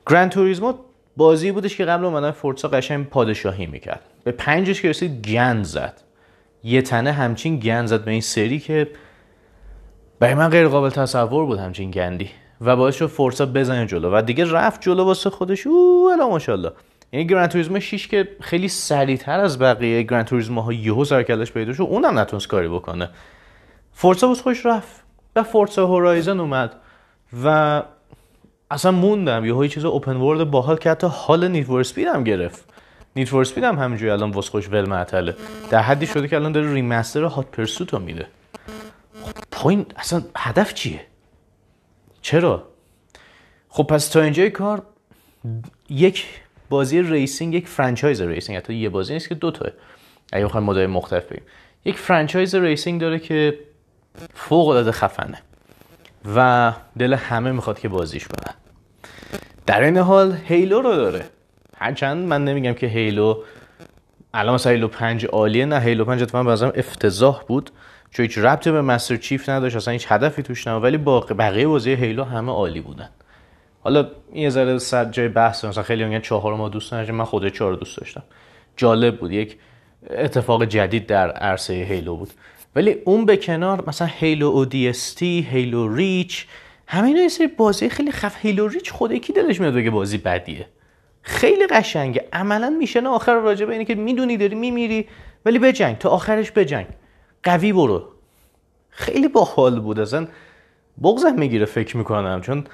گرند 0.06 0.30
توریزمو 0.30 0.74
بازی 1.16 1.52
بودش 1.52 1.76
که 1.76 1.84
قبل 1.84 2.04
اومدن 2.04 2.30
فورتزا 2.30 2.68
قشنگ 2.68 3.06
پادشاهی 3.06 3.66
می‌کرد. 3.66 4.00
به 4.24 4.32
پنجش 4.32 4.82
که 4.82 4.88
رسید 4.88 5.26
گند 5.26 5.64
زد. 5.64 6.00
یه 6.64 6.82
تنه 6.82 7.12
همچین 7.12 7.56
گند 7.56 7.86
زد 7.86 8.04
به 8.04 8.10
این 8.10 8.20
سری 8.20 8.58
که 8.58 8.88
برای 10.20 10.34
من 10.34 10.48
غیر 10.48 10.68
قابل 10.68 10.90
تصور 10.90 11.46
بود 11.46 11.58
همچین 11.58 11.90
گندی. 11.90 12.30
و 12.60 12.76
باعث 12.76 12.96
شد 12.96 13.06
فورسا 13.06 13.46
بزنه 13.46 13.86
جلو. 13.86 14.10
و 14.18 14.22
دیگه 14.22 14.52
رفت 14.52 14.80
جلو 14.80 15.04
واسه 15.04 15.30
خودش. 15.30 15.66
او 15.66 16.10
الا 16.12 16.28
ماشاءالله. 16.28 16.72
یعنی 17.12 17.26
گرند 17.26 17.48
توریزمو 17.48 17.80
6 17.80 18.08
که 18.08 18.28
خیلی 18.40 18.68
سریعتر 18.68 19.40
از 19.40 19.58
بقیه 19.58 20.02
گرند 20.02 20.24
توریزمو 20.24 20.60
ها 20.60 20.72
یهو 20.72 21.04
سرکلش 21.04 21.52
پیدا 21.52 21.72
شد 21.72 21.82
اونم 21.82 22.18
نتونست 22.18 22.48
کاری 22.48 22.68
بکنه. 22.68 23.10
فورسا 23.92 24.28
واسه 24.28 24.42
خوش 24.42 24.66
رفت. 24.66 25.02
و 25.36 25.42
Forza 25.42 25.86
Horizon 25.86 26.40
اومد. 26.40 26.72
و 27.44 27.82
اصلا 28.70 28.90
موندم 28.90 29.44
یهو 29.44 29.66
چیز 29.66 29.84
open 29.84 30.16
world 30.16 30.50
باحال 30.50 30.76
که 30.76 30.90
حتی 30.90 31.06
حال 31.10 31.48
Need 31.48 31.98
هم 31.98 32.24
گرفت. 32.24 32.69
Need 33.16 33.28
for 33.28 33.40
Speed 33.40 33.64
هم 33.64 33.78
همینجوری 33.78 34.10
الان 34.10 34.30
واسه 34.30 34.50
خودش 34.50 34.68
ول 34.68 34.88
معطله. 34.88 35.36
در 35.70 35.82
حدی 35.82 36.06
شده 36.06 36.28
که 36.28 36.36
الان 36.36 36.52
داره 36.52 36.72
remaster 36.72 37.24
Hot 37.24 37.46
Pursuit 37.46 37.92
رو 37.92 37.98
میده. 37.98 38.26
خب 39.22 39.32
point 39.50 39.86
اصلا 39.96 40.22
هدف 40.36 40.74
چیه؟ 40.74 41.00
چرا؟ 42.22 42.68
خب 43.68 43.82
پس 43.82 44.08
تا 44.08 44.20
اینجای 44.20 44.50
کار 44.50 44.82
یک 45.88 46.26
بازی 46.68 47.02
racing 47.02 47.54
یک 47.54 47.68
franchise 47.68 48.20
racing 48.20 48.58
حتی 48.58 48.74
یه 48.74 48.88
بازی 48.88 49.12
نیست 49.12 49.28
که 49.28 49.34
دو 49.34 49.50
تاست. 49.50 49.70
اگه 50.32 50.44
بخوایم 50.44 50.66
مدل 50.66 50.86
مختلف 50.86 51.24
بگیم. 51.26 51.44
یک 51.84 51.98
franchise 51.98 52.54
racing 52.54 53.00
داره 53.00 53.18
که 53.18 53.58
فوق 54.34 54.68
العاده 54.68 54.92
خفنه 54.92 55.42
و 56.36 56.72
دل 56.98 57.14
همه 57.14 57.52
می‌خواد 57.52 57.78
که 57.78 57.88
بازیش 57.88 58.28
کنن 58.28 58.54
در 59.66 59.80
این 59.82 59.96
حال 59.96 60.36
Halo 60.44 60.80
رو 60.80 60.96
داره. 60.96 61.24
هرچند 61.80 62.26
من 62.26 62.44
نمیگم 62.44 62.72
که 62.72 62.86
Halo 62.86 63.42
الان 64.34 64.54
مثلا 64.54 64.72
Halo 64.72 64.88
5 64.88 65.26
عالیه 65.26 65.66
نه 65.66 65.80
Halo 65.80 66.04
5 66.04 66.22
اتفاقا 66.22 66.44
بازم 66.44 66.72
افتضاح 66.74 67.42
بود. 67.48 67.70
چون 68.10 68.26
هیچ 68.26 68.38
ربطی 68.38 68.70
به 68.70 68.82
Master 68.82 69.16
Chief 69.16 69.48
نداشت 69.48 69.76
اصلا 69.76 69.92
هیچ 69.92 70.06
هدفی 70.08 70.42
توش 70.42 70.66
نبود. 70.66 70.84
ولی 70.84 70.96
با 70.96 71.20
بقیه 71.20 71.66
بازی 71.66 71.90
Halo 71.90 72.24
همه 72.24 72.52
عالی 72.52 72.80
بودن. 72.80 73.08
حالا 73.82 74.08
یه 74.34 74.50
ذره 74.50 74.78
صد 74.78 75.12
جای 75.12 75.28
بحث 75.28 75.64
مثلا 75.64 75.82
خیلی 75.82 76.04
میگن 76.04 76.20
چهار 76.20 76.54
ما 76.54 76.68
دوست 76.68 76.94
نداشتم 76.94 77.14
من 77.14 77.24
خود 77.24 77.48
چهار 77.48 77.74
دوست 77.74 77.98
داشتم. 77.98 78.22
جالب 78.76 79.18
بود. 79.18 79.32
یک 79.32 79.56
اتفاق 80.10 80.64
جدید 80.64 81.06
در 81.06 81.30
عرصه 81.30 81.72
Halo 81.72 82.16
بود. 82.16 82.30
ولی 82.76 82.96
اون 83.04 83.26
به 83.26 83.36
کنار 83.36 83.84
مثلا 83.86 84.08
Halo 84.10 84.46
ODST 84.46 85.46
Halo 85.50 85.94
Reach 85.94 86.46
همین 86.86 87.16
یه 87.16 87.28
سری 87.28 87.46
بازی 87.46 87.88
خیلی 87.88 88.12
خفن 88.12 88.36
Halo 88.38 88.68
Reach 88.68 88.92
خود 88.92 89.14
کی 89.14 89.32
دلش 89.32 89.60
میاد 89.60 89.74
بگه 89.74 89.90
بازی 89.90 90.18
بدیه. 90.18 90.66
خیلی 91.22 91.66
قشنگه. 91.66 92.28
عملا 92.32 92.70
میشه 92.70 93.08
آخر 93.08 93.34
راجع 93.34 93.66
به 93.66 93.72
اینه 93.72 93.84
که 93.84 93.94
می‌دونی 93.94 94.36
داری 94.36 94.54
میمیری 94.54 95.08
ولی 95.44 95.58
بجنگ. 95.58 95.98
تا 95.98 96.08
آخرش 96.08 96.50
بجنگ. 96.50 96.86
قوی 97.42 97.72
برو. 97.72 98.04
خیلی 98.90 99.28
باحال 99.28 99.80
بود. 99.80 100.00
اصلا 100.00 100.26
بغزم 101.02 101.34
می‌گیره 101.34 101.64
فکر 101.64 101.96
می‌کنم 101.96 102.40
چون 102.40 102.64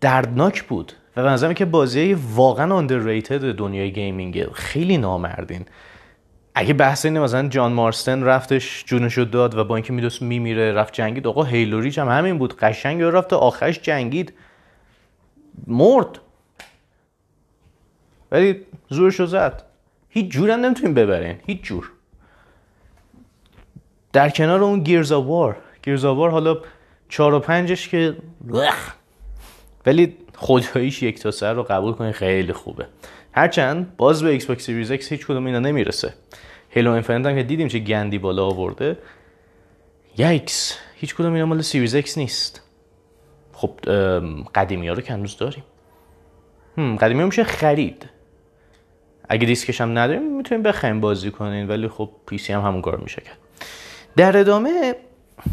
دردناک 0.00 0.62
بود. 0.62 0.92
و 1.16 1.22
به 1.22 1.28
نظرم 1.28 1.54
که 1.54 1.64
بازی 1.64 2.16
واقعا 2.34 2.88
underrated 2.88 3.32
دنیای 3.32 3.92
gaming 3.92 4.46
خیلی 4.52 4.98
نامردین. 4.98 5.66
اگه 6.54 6.74
بحث 6.74 7.04
اینه 7.04 7.20
مثلا 7.20 7.48
جان 7.48 7.72
مارستن 7.72 8.22
رفتش 8.22 8.84
جونشو 8.84 9.24
داد 9.24 9.58
و 9.58 9.64
با 9.64 9.76
اینکه 9.76 9.92
میدوست 9.92 10.22
میمیره 10.22 10.72
رفت 10.72 10.94
جنگید. 10.94 11.26
آقا 11.26 11.42
هیلوریچ 11.42 11.98
هم 11.98 12.08
همین 12.08 12.38
بود. 12.38 12.56
قشنگ 12.56 13.02
رفت 13.02 13.32
آخرش 13.32 13.80
جنگید. 13.80 14.32
مرد. 15.66 16.18
ولی 18.32 18.60
زورشو 18.88 19.26
زد. 19.26 19.62
هیچ 20.08 20.32
جور 20.32 20.50
هم 20.50 20.60
نمی‌تونیم 20.60 20.94
ببرین. 20.94 21.36
هیچ 21.46 21.62
جور. 21.62 21.92
در 24.12 24.30
کنار 24.30 24.62
اون 24.62 24.80
گیرزاوار 24.80 25.56
گیرزاوار 25.82 26.30
حالا 26.30 26.58
چهار 27.08 27.34
و 27.34 27.38
پنجش 27.38 27.88
که 27.88 28.16
ولی 29.86 30.16
خداییش 30.36 31.02
یک 31.02 31.20
تا 31.20 31.30
سر 31.30 31.54
رو 31.54 31.62
قبول 31.62 31.92
کنین 31.92 32.12
خیلی 32.12 32.52
خوبه. 32.52 32.86
هرچند 33.32 33.96
باز 33.96 34.22
به 34.22 34.30
Xbox 34.30 34.66
Series 34.66 34.90
X 34.90 35.12
هیچ 35.12 35.26
کدوم 35.26 35.46
اینا 35.46 35.58
نمی‌رسه. 35.58 36.14
Halo 36.70 36.90
Infinite 36.90 37.26
هم 37.26 37.36
که 37.36 37.42
دیدیم 37.42 37.68
چه 37.68 37.78
گندی 37.78 38.18
بالا 38.18 38.46
آورده. 38.46 38.98
پس 40.18 40.78
هیچ 40.94 41.14
کدوم 41.14 41.32
اینا 41.32 41.46
مال 41.46 41.62
Series 41.62 41.94
X 41.94 42.18
نیست. 42.18 42.62
خب 43.52 43.70
قدیمی 44.54 44.88
ها 44.88 44.94
رو 44.94 45.00
که 45.00 45.12
هنوز 45.12 45.36
داریم. 45.36 45.64
قدیمی 46.76 47.20
ها 47.20 47.26
میشه 47.26 47.44
خرید. 47.44 48.08
اگه 49.30 49.46
دیسکش 49.46 49.80
هم 49.80 49.98
نداریم 49.98 50.36
می‌تونیم 50.36 50.62
بخوایم 50.62 51.00
بازی 51.00 51.30
کنین 51.30 51.68
ولی 51.68 51.88
خب 51.88 52.10
PC 52.26 52.52
هم 52.52 52.60
همون 52.60 52.82
کار 52.82 52.96
میشه 52.96 53.22
کرد. 53.22 53.38
در 54.16 54.36
ادامه 54.36 54.94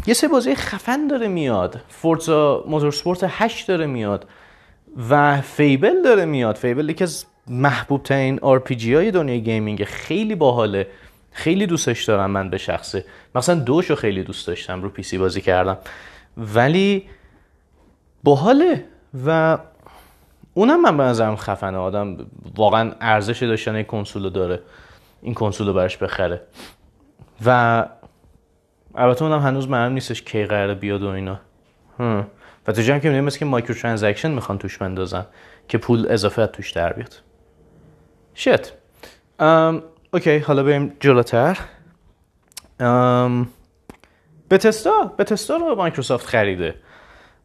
یه 0.06 0.14
سه 0.14 0.28
بازی 0.28 0.54
خفن 0.54 1.06
داره 1.06 1.28
میاد. 1.28 1.80
Forza 1.88 2.64
Motorsport 2.68 3.24
8 3.28 3.68
داره 3.68 3.86
میاد 3.86 4.26
و 5.10 5.40
Fable 5.40 6.02
داره 6.02 6.24
میاد. 6.24 6.56
Fable 6.56 6.88
یکی 6.90 7.04
از 7.04 7.24
محبوب 7.46 8.02
ترین 8.02 8.38
RPG 8.42 8.94
های 8.94 9.10
دنیای 9.10 9.40
gaming. 9.40 9.84
خیلی 9.84 10.34
باحاله. 10.34 10.86
خیلی 11.32 11.66
دوستش 11.66 12.04
دارم 12.04 12.30
من 12.30 12.50
به 12.50 12.58
شخصه. 12.58 13.04
مثلا 13.34 13.54
دوشو 13.54 13.94
خیلی 13.94 14.22
دوست 14.22 14.46
داشتم 14.46 14.82
رو 14.82 14.88
PC 14.88 15.18
بازی 15.18 15.40
کردم. 15.40 15.78
ولی 16.36 17.04
باحاله 18.24 18.84
و 19.26 19.58
اونم 20.58 20.82
من 20.82 20.96
به 20.96 21.02
نظرم 21.02 21.36
خفنه. 21.36 21.76
آدم 21.76 22.16
واقعا 22.56 22.92
ارزش 23.00 23.42
داشتن 23.42 23.74
این 23.74 23.84
کنسول 23.84 24.30
داره. 24.30 24.60
این 25.22 25.34
کنسول 25.34 25.66
رو 25.66 25.72
براش 25.72 25.96
بخره. 25.96 26.40
و 27.46 27.86
البته 28.94 29.24
اونم 29.24 29.40
هنوز 29.40 29.68
معلوم 29.68 29.92
نیستش 29.92 30.22
کی 30.22 30.44
قراره 30.44 30.74
بیاد 30.74 31.02
و 31.02 31.08
اینا. 31.08 31.40
و 32.66 32.72
تو 32.72 32.82
جمع 32.82 32.98
که 32.98 33.08
می‌دونیم 33.08 33.30
که 33.30 33.44
microtransaction 33.44 34.30
می‌خوان 34.30 34.58
توش 34.58 34.78
بندازن 34.78 35.26
که 35.68 35.78
پول 35.78 36.06
اضافه 36.10 36.46
توش 36.46 36.70
در 36.70 36.92
بیاد. 36.92 37.14
shit 38.34 38.72
okay 40.12 40.38
حالا 40.38 40.62
بریم 40.62 40.96
جلوتر. 41.00 41.58
Bethesda. 44.50 45.14
Bethesda 45.18 45.56
رو 45.56 45.74
مایکروسافت 45.74 46.26
خریده. 46.26 46.74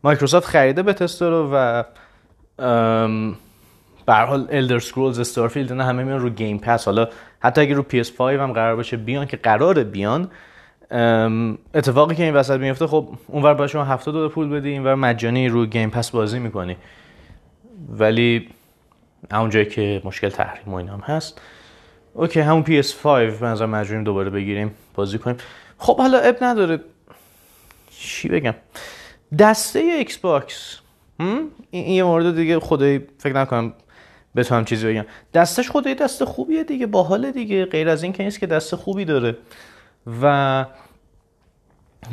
مایکروسافت 0.03 0.48
خریده 0.48 0.84
Bethesda 0.83 1.29
رو 1.29 1.50
و 1.53 1.84
به 2.57 4.13
حال 4.13 4.48
Elder 4.51 4.79
Scrolls 4.79 5.19
Starfield 5.19 5.73
نه 5.74 5.83
همه 5.83 6.03
میان 6.03 6.19
رو 6.19 6.29
Game 6.29 6.57
Pass 6.57 6.85
حالا 6.86 7.07
حتی 7.39 7.62
اگه 7.62 7.74
رو 7.74 7.86
PS5 7.91 8.22
هم 8.22 8.53
قرار 8.53 8.75
باشه 8.75 8.98
بیان 8.98 9.25
که 9.25 9.38
قرار 9.38 9.83
بیان 9.83 10.31
اتفاقی 11.74 12.15
که 12.15 12.24
این 12.24 12.33
وسط 12.33 12.60
میفته 12.60 12.88
خب 12.88 13.10
اونور 13.27 13.53
با 13.53 13.67
شما 13.67 13.83
70 13.83 14.13
دلار 14.13 14.29
پول 14.29 14.50
بدی 14.50 14.69
اینور 14.69 14.95
مجانی 14.95 15.48
رو 15.48 15.65
Game 15.65 15.89
Pass 15.89 16.12
بازی 16.12 16.39
می‌کنی. 16.39 16.77
ولی 17.89 18.50
اون 19.31 19.50
جایی 19.50 19.65
که 19.65 20.01
مشکل 20.05 20.29
تحریم 20.29 20.74
و 20.74 20.79
هم 20.79 21.00
هست. 21.00 21.41
okay 22.13 22.39
همون 22.39 22.63
PS5 22.63 23.05
به 23.05 23.45
نظر 23.45 23.65
مجبوریم 23.65 24.03
دوباره 24.03 24.29
بگیریم 24.29 24.72
بازی 24.95 25.17
کنیم. 25.17 25.38
خب 25.77 25.98
حالا 25.98 26.19
عیب 26.19 26.38
نداره. 26.41 26.79
چی 27.91 28.29
بگم؟ 28.29 28.55
دسته 29.39 29.79
Xbox 29.79 30.79
این 31.17 31.88
یه 31.88 32.03
مورد 32.03 32.36
دیگه 32.36 32.60
خدایی 32.59 33.01
فکر 33.17 33.34
نکنم 33.34 33.74
بتونم 34.36 34.65
چیزی 34.65 34.88
بگم. 34.88 35.05
دستش 35.34 35.72
خدایی 35.71 35.95
دست 35.96 36.24
خوبیه 36.24 36.63
دیگه 36.63 36.88
باحال 36.88 37.32
دیگه. 37.32 37.65
غیر 37.65 37.89
از 37.89 38.03
این 38.03 38.13
که 38.13 38.24
نیست 38.24 38.39
که 38.39 38.48
دست 38.48 38.75
خوبی 38.75 39.05
داره. 39.05 39.38
و 40.22 40.65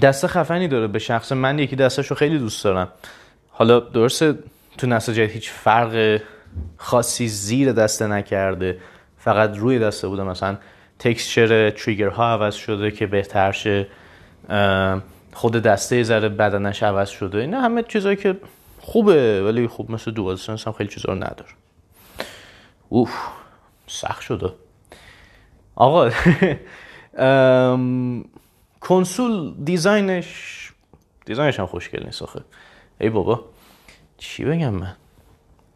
دست 0.03 0.27
خفنی 0.27 0.69
داره 0.69 0.87
به 0.87 0.99
شخص. 0.99 1.33
من 1.33 1.59
یکی 1.59 1.77
دستش 1.77 2.07
رو 2.07 2.17
خیلی 2.17 2.39
دوست 2.39 2.65
دارم. 2.65 2.89
حالا 3.49 3.81
درسته 3.81 4.39
تو 4.79 4.87
نسل 4.87 5.13
جدید 5.13 5.31
هیچ 5.31 5.51
فرق 5.51 6.21
خاصی 6.77 7.29
زیر 7.29 7.73
دسته 7.73 8.07
نکرده. 8.07 8.79
فقط 9.19 9.57
روی 9.57 9.79
دسته 9.79 10.09
بوده. 10.09 10.23
مثلا 10.23 10.57
تکسچر 10.99 11.71
تریگر 11.71 12.09
ها 12.09 12.33
عوض 12.33 12.55
شده 12.55 12.91
که 12.91 13.07
بهتر 13.07 13.53
شه 13.53 13.87
خود 15.33 15.53
دسته 15.53 16.03
ذره 16.03 16.29
بدنش 16.29 16.83
عوض 16.83 17.09
شده. 17.09 17.39
اینا 17.39 17.61
همه 17.61 17.83
چیزایی 17.83 18.17
که 18.17 18.37
خوبه 18.81 19.43
ولی 19.43 19.67
خوب 19.67 19.91
مثل 19.91 20.11
دوال 20.11 20.37
سنس 20.37 20.67
هم 20.67 20.73
خیلی 20.73 20.91
چیزا 20.91 21.13
رو 21.13 21.15
نداره. 21.15 21.51
اوف 22.89 23.11
سخت 23.87 24.21
شده. 24.21 24.53
آقا 25.75 26.11
کنسول 28.81 29.55
دیزاینش 29.65 30.73
دیزاینش 31.27 31.61
هم 31.61 31.67
خوشگل 31.67 32.05
نیست 32.05 32.23
آخه. 32.23 32.41
ای 33.01 33.11
بابا 33.11 33.45
چی 34.19 34.45
بگم 34.45 34.75
من؟ 34.75 34.97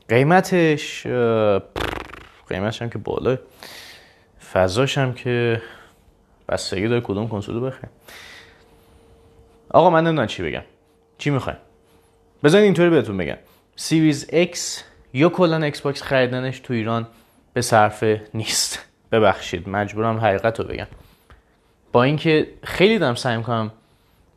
قیمتش 0.08 1.06
قیمتش 2.49 2.82
هم 2.82 2.90
که 2.90 2.99
بالا 2.99 3.38
فضاش 4.52 4.99
هم 4.99 5.14
که 5.14 5.62
بستگی 6.49 6.88
داره 6.88 7.00
کدوم 7.00 7.28
کنسول 7.28 7.66
بخریم. 7.66 7.90
آقا 9.70 9.90
من 9.90 10.04
نمی‌دونم 10.04 10.26
چی 10.26 10.42
بگم. 10.42 10.64
چی 11.18 11.30
می‌خوایم؟ 11.30 11.58
بذارید 12.44 12.64
اینطوری 12.64 12.90
بهتون 12.90 13.16
بگم. 13.16 13.36
Series 13.76 14.26
X 14.30 14.58
یا 15.12 15.28
کلا 15.28 15.56
Xbox 15.56 16.02
خریدنش 16.02 16.60
تو 16.60 16.74
ایران 16.74 17.06
به 17.52 17.60
صرفه 17.60 18.22
نیست. 18.34 18.78
ببخشید 19.12 19.68
مجبورم 19.68 20.18
حقیقت 20.18 20.60
رو 20.60 20.66
بگم. 20.66 20.86
با 21.92 22.02
اینکه 22.02 22.46
خیلی 22.62 22.98
دارم 22.98 23.14
سعی 23.14 23.36
می‌کنم 23.36 23.72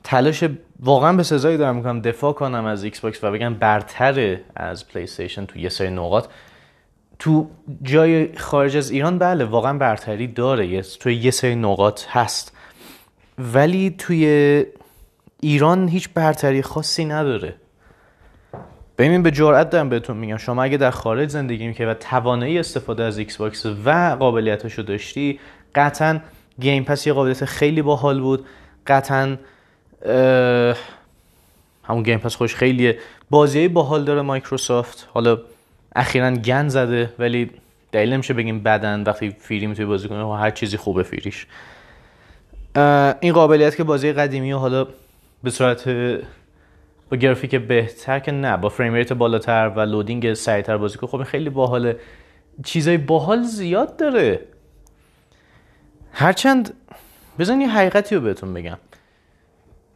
تلاش 0.04 0.44
واقعا 0.80 1.14
به 1.14 1.24
سزایی 1.24 1.58
دارم 1.58 1.76
می‌کنم 1.76 2.02
دفاع 2.02 2.34
کنم 2.34 2.66
از 2.66 2.84
Xbox 2.84 3.24
و 3.24 3.32
بگم 3.32 3.54
برتره 3.54 4.42
از 4.56 4.88
PlayStation 4.88 5.46
تو 5.46 5.60
یه 5.60 5.70
سری 5.70 5.90
نقاط. 5.90 6.28
تو 7.20 7.50
جای 7.84 8.38
خارج 8.38 8.78
از 8.78 8.92
ایران 8.92 9.18
بله 9.18 9.46
واقعا 9.46 9.78
برتری 9.78 10.28
داره. 10.28 10.82
توی 10.82 11.16
یه 11.16 11.32
سری 11.32 11.56
نقاط 11.56 12.02
هست. 12.10 12.58
ولی 13.38 13.96
توی 13.98 14.66
ایران 15.42 15.88
هیچ 15.88 16.10
برتری 16.14 16.62
خاصی 16.62 17.06
نداره. 17.06 17.56
ببین 18.98 19.24
به 19.24 19.32
جرئت 19.32 19.70
دارم 19.70 19.90
بهتون 19.90 20.18
میگم. 20.18 20.38
شما 20.38 20.64
اگه 20.64 20.78
در 20.78 20.92
خارج 20.92 21.30
زندگی 21.30 21.68
می‌کنی 21.68 21.88
و 21.88 21.94
توانایی 21.94 22.60
استفاده 22.60 23.04
از 23.04 23.18
Xbox 23.18 23.66
و 23.86 24.16
قابلیتاشو 24.20 24.82
داشتی 24.82 25.40
قطعا 25.76 26.20
Game 26.60 26.84
Pass 26.84 27.08
یه 27.08 27.14
قابلیت 27.14 27.46
خیلی 27.46 27.82
باحال 27.82 28.20
بود. 28.20 28.46
قطعا 28.88 29.38
همون 31.84 32.04
Game 32.04 32.20
Pass 32.20 32.36
خودش 32.36 32.56
خیلیه. 32.56 33.00
بازی 33.30 33.68
باحال 33.68 34.04
داره 34.04 34.22
مایکروسافت. 34.22 35.08
حالا 35.14 35.38
اخیرا 35.96 36.32
گن 36.32 36.68
زده 36.68 37.14
ولی 37.20 37.52
دلیل 37.92 38.14
نمیشه 38.14 38.34
بگیم 38.34 38.60
بده 38.60 39.04
وقتی 39.04 39.36
free 39.40 39.62
ی 39.62 39.68
می‌تونی 39.68 39.88
بازی 39.88 40.08
کنی 40.08 40.36
هر 40.36 40.52
چیزی 40.52 40.78
خوبه 40.78 41.04
free 41.04 41.29
ش. 41.29 41.48
این 43.20 43.34
قابلیت 43.34 43.76
که 43.76 43.84
بازی 43.84 44.14
قدیمی 44.14 44.54
و 44.54 44.58
حالا 44.58 44.88
به 45.44 45.50
صورت 45.50 45.90
با 47.12 47.18
گرافیک 47.18 47.56
بهتر 47.56 48.20
که 48.20 48.32
نه 48.32 48.58
با 48.58 48.70
frame 48.70 48.94
rate 48.94 49.14
بالاتر 49.14 49.72
و 49.76 49.80
loading 49.80 50.34
سریعتر 50.34 50.78
بازی 50.78 50.98
کنی 50.98 51.10
خب 51.10 51.24
خیلی 51.24 51.50
باحاله 51.50 52.00
چیزای 52.64 52.98
باحال 52.98 53.44
زیاد 53.44 53.98
داره. 53.98 54.40
هرچند 56.12 56.74
بذار 57.40 57.62
یه 57.62 57.70
حقیقتی 57.70 58.16
رو 58.16 58.22
بهتون 58.22 58.54
بگم. 58.54 58.78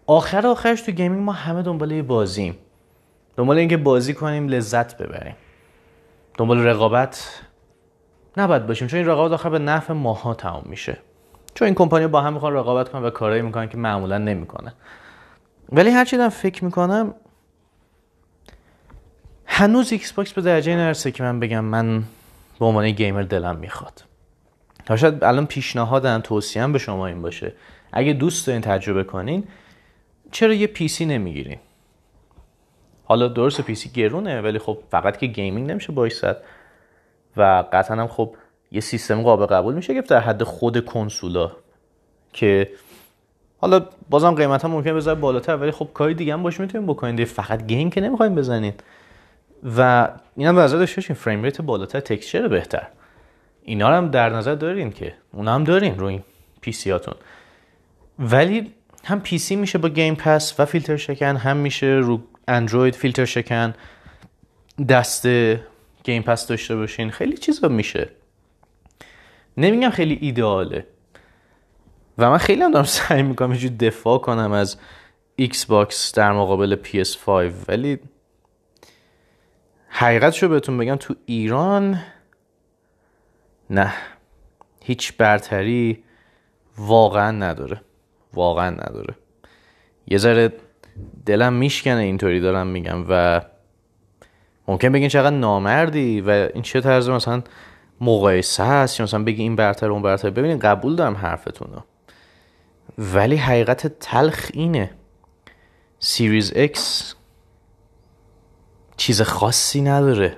آخر 0.07 0.47
آخرش 0.47 0.81
تو 0.81 0.91
gaming 0.91 1.23
ما 1.23 1.31
همه 1.31 1.61
دنبال 1.61 1.91
یه 1.91 2.01
بازیم. 2.01 2.57
دنبال 3.37 3.57
اینکه 3.57 3.77
بازی 3.77 4.13
کنیم 4.13 4.47
لذت 4.47 4.97
ببریم. 4.97 5.35
دنبال 6.37 6.59
رقابت 6.59 7.41
نباید 8.37 8.67
باشیم 8.67 8.87
چون 8.87 8.99
این 8.99 9.07
رقابت 9.07 9.31
آخر 9.31 9.49
به 9.49 9.59
نفع 9.59 9.93
ماها 9.93 10.33
تمام 10.33 10.63
میشه. 10.65 10.97
چون 11.53 11.65
این 11.65 11.75
کمپانی 11.75 12.07
با 12.07 12.21
هم 12.21 12.33
می‌خوان 12.33 12.53
رقابت 12.53 12.89
کنن 12.89 13.03
و 13.03 13.09
کارایی 13.09 13.41
می‌کنن 13.41 13.69
که 13.69 13.77
معمولا 13.77 14.17
نمی‌کنه 14.17 14.73
ولی 15.71 15.89
هرچی 15.89 16.17
دارم 16.17 16.29
فکر 16.29 16.65
می‌کنم 16.65 17.13
هنوز 19.45 19.91
Xbox 19.91 20.33
به 20.33 20.41
درجه 20.41 20.75
نرسه 20.75 21.11
که 21.11 21.23
من 21.23 21.39
بگم 21.39 21.65
من 21.65 22.03
به 22.59 22.65
عنوان 22.65 22.91
gamer 22.91 23.21
دلم 23.21 23.55
می‌خواد. 23.55 24.03
شاید 24.95 25.23
الان 25.23 25.45
پیشنهادم 25.45 26.21
توصیه 26.21 26.67
به 26.67 26.79
شما 26.79 27.07
این 27.07 27.21
باشه. 27.21 27.53
اگه 27.91 28.13
دوست 28.13 28.47
دارین 28.47 28.61
تجربه 28.61 29.03
کنین 29.03 29.43
چرا 30.31 30.53
یه 30.53 30.67
PC 30.67 31.05
نمی‌گیرین؟ 31.05 31.59
حالا 33.03 33.27
درست 33.27 33.61
PC 33.61 33.89
گرونه 33.89 34.41
ولی 34.41 34.59
خب 34.59 34.77
فقط 34.91 35.17
که 35.17 35.27
gaming 35.27 35.69
نمیشه 35.69 35.91
بایستد. 35.93 36.37
و 37.37 37.63
قطعا 37.73 37.97
هم 37.97 38.07
خب 38.07 38.35
یه 38.71 38.81
سیستم 38.81 39.21
قابل 39.21 39.45
قبول 39.45 39.73
میشه 39.73 40.01
گفت 40.01 40.09
در 40.09 40.19
حد 40.19 40.43
خود 40.43 40.85
کنسولا 40.85 41.51
که 42.33 42.69
حالا 43.61 43.85
بازم 44.09 44.35
قیمت 44.35 44.65
هم 44.65 44.71
ممکنه 44.71 44.93
بذاره 44.93 45.19
بالاتر 45.19 45.55
ولی 45.55 45.71
خب 45.71 45.89
کاری 45.93 46.13
دیگه 46.13 46.33
هم 46.33 46.43
باش 46.43 46.59
می‌تونیم 46.59 46.87
بکنید 46.87 47.25
فقط 47.25 47.67
game 47.67 47.89
که 47.89 48.01
نمی‌خوایم 48.01 48.35
بزنین. 48.35 48.73
و 49.77 50.09
اینم 50.37 50.55
به 50.55 50.61
نظر 50.61 50.77
داشته 50.77 51.13
frame 51.13 51.43
rate 51.43 51.61
بالاتر 51.61 51.99
texture 51.99 52.47
بهتر. 52.47 52.87
اینا 53.63 53.87
هم 53.87 54.11
در 54.11 54.29
نظر 54.29 54.55
دارین 54.55 54.91
که 54.91 55.13
اونا 55.33 55.55
هم 55.55 55.63
دارین 55.63 55.99
روی 55.99 56.19
PC 56.61 56.91
هاتون. 56.91 57.13
ولی 58.19 58.71
هم 59.03 59.21
PC 59.21 59.55
میشه 59.55 59.77
با 59.77 59.89
Game 59.89 60.15
Pass 60.15 60.59
و 60.59 60.65
فیلتر 60.65 60.97
شکن 60.97 61.35
هم 61.35 61.57
میشه 61.57 61.87
رو 62.03 62.21
اندروید 62.47 62.95
فیلتر 62.95 63.25
شکن. 63.25 63.73
دست 64.89 65.27
Game 66.03 66.21
Pass 66.21 66.47
داشته 66.47 66.75
باشین. 66.75 67.11
خیلی 67.11 67.37
چیزا 67.37 67.67
میشه. 67.67 68.09
نمیگم 69.57 69.89
خیلی 69.89 70.17
ایدئاله. 70.21 70.85
و 72.17 72.29
من 72.29 72.37
خیلی 72.37 72.61
هم 72.61 72.71
دارم 72.71 72.85
سعی 72.99 73.23
می‌کنم 73.23 73.53
یه 73.53 73.69
دفاع 73.69 74.17
کنم 74.17 74.51
از 74.51 74.77
Xbox 75.35 76.13
در 76.13 76.31
مقابل 76.31 76.75
PS5 76.83 77.27
ولی 77.67 77.99
حقیقتشو 79.87 80.49
بهتون 80.49 80.77
بگم 80.77 80.95
تو 80.95 81.15
ایران 81.25 81.99
نه 83.69 83.93
هیچ 84.83 85.17
برتری 85.17 86.03
واقعا 86.77 87.31
نداره. 87.31 87.81
واقعا 88.33 88.69
نداره. 88.69 89.15
یه 90.07 90.17
ذره 90.17 90.53
دلم 91.25 91.53
میشکنه 91.53 92.01
اینطوری 92.01 92.39
دارم 92.39 92.67
میگم 92.67 93.05
و 93.09 93.41
ممکن 94.67 94.91
بگین 94.91 95.09
چقدر 95.09 95.35
نامردی 95.35 96.21
و 96.21 96.29
این 96.29 96.63
چه 96.63 96.81
طرز 96.81 97.09
مثلا 97.09 97.43
مقایسه 98.01 98.63
هست 98.63 98.99
یا 98.99 99.03
مثلا 99.03 99.23
بگی 99.23 99.41
این 99.41 99.55
برتر 99.55 99.91
اون 99.91 100.01
برتر. 100.01 100.29
ببینید 100.29 100.61
قبول 100.61 100.95
دارم 100.95 101.15
حرفتون 101.15 101.83
ولی 102.97 103.35
حقیقت 103.35 103.87
تلخ 103.87 104.49
اینه. 104.53 104.89
Series 105.99 106.53
X 106.55 107.15
چیز 108.97 109.21
خاصی 109.21 109.81
نداره 109.81 110.37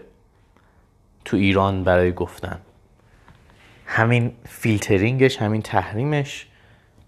تو 1.26 1.38
ایران 1.38 1.84
برای 1.84 2.12
گفتن. 2.12 2.60
همین 3.86 4.34
فیلترینگش 4.46 5.38
همین 5.38 5.62
تحریمش. 5.62 6.48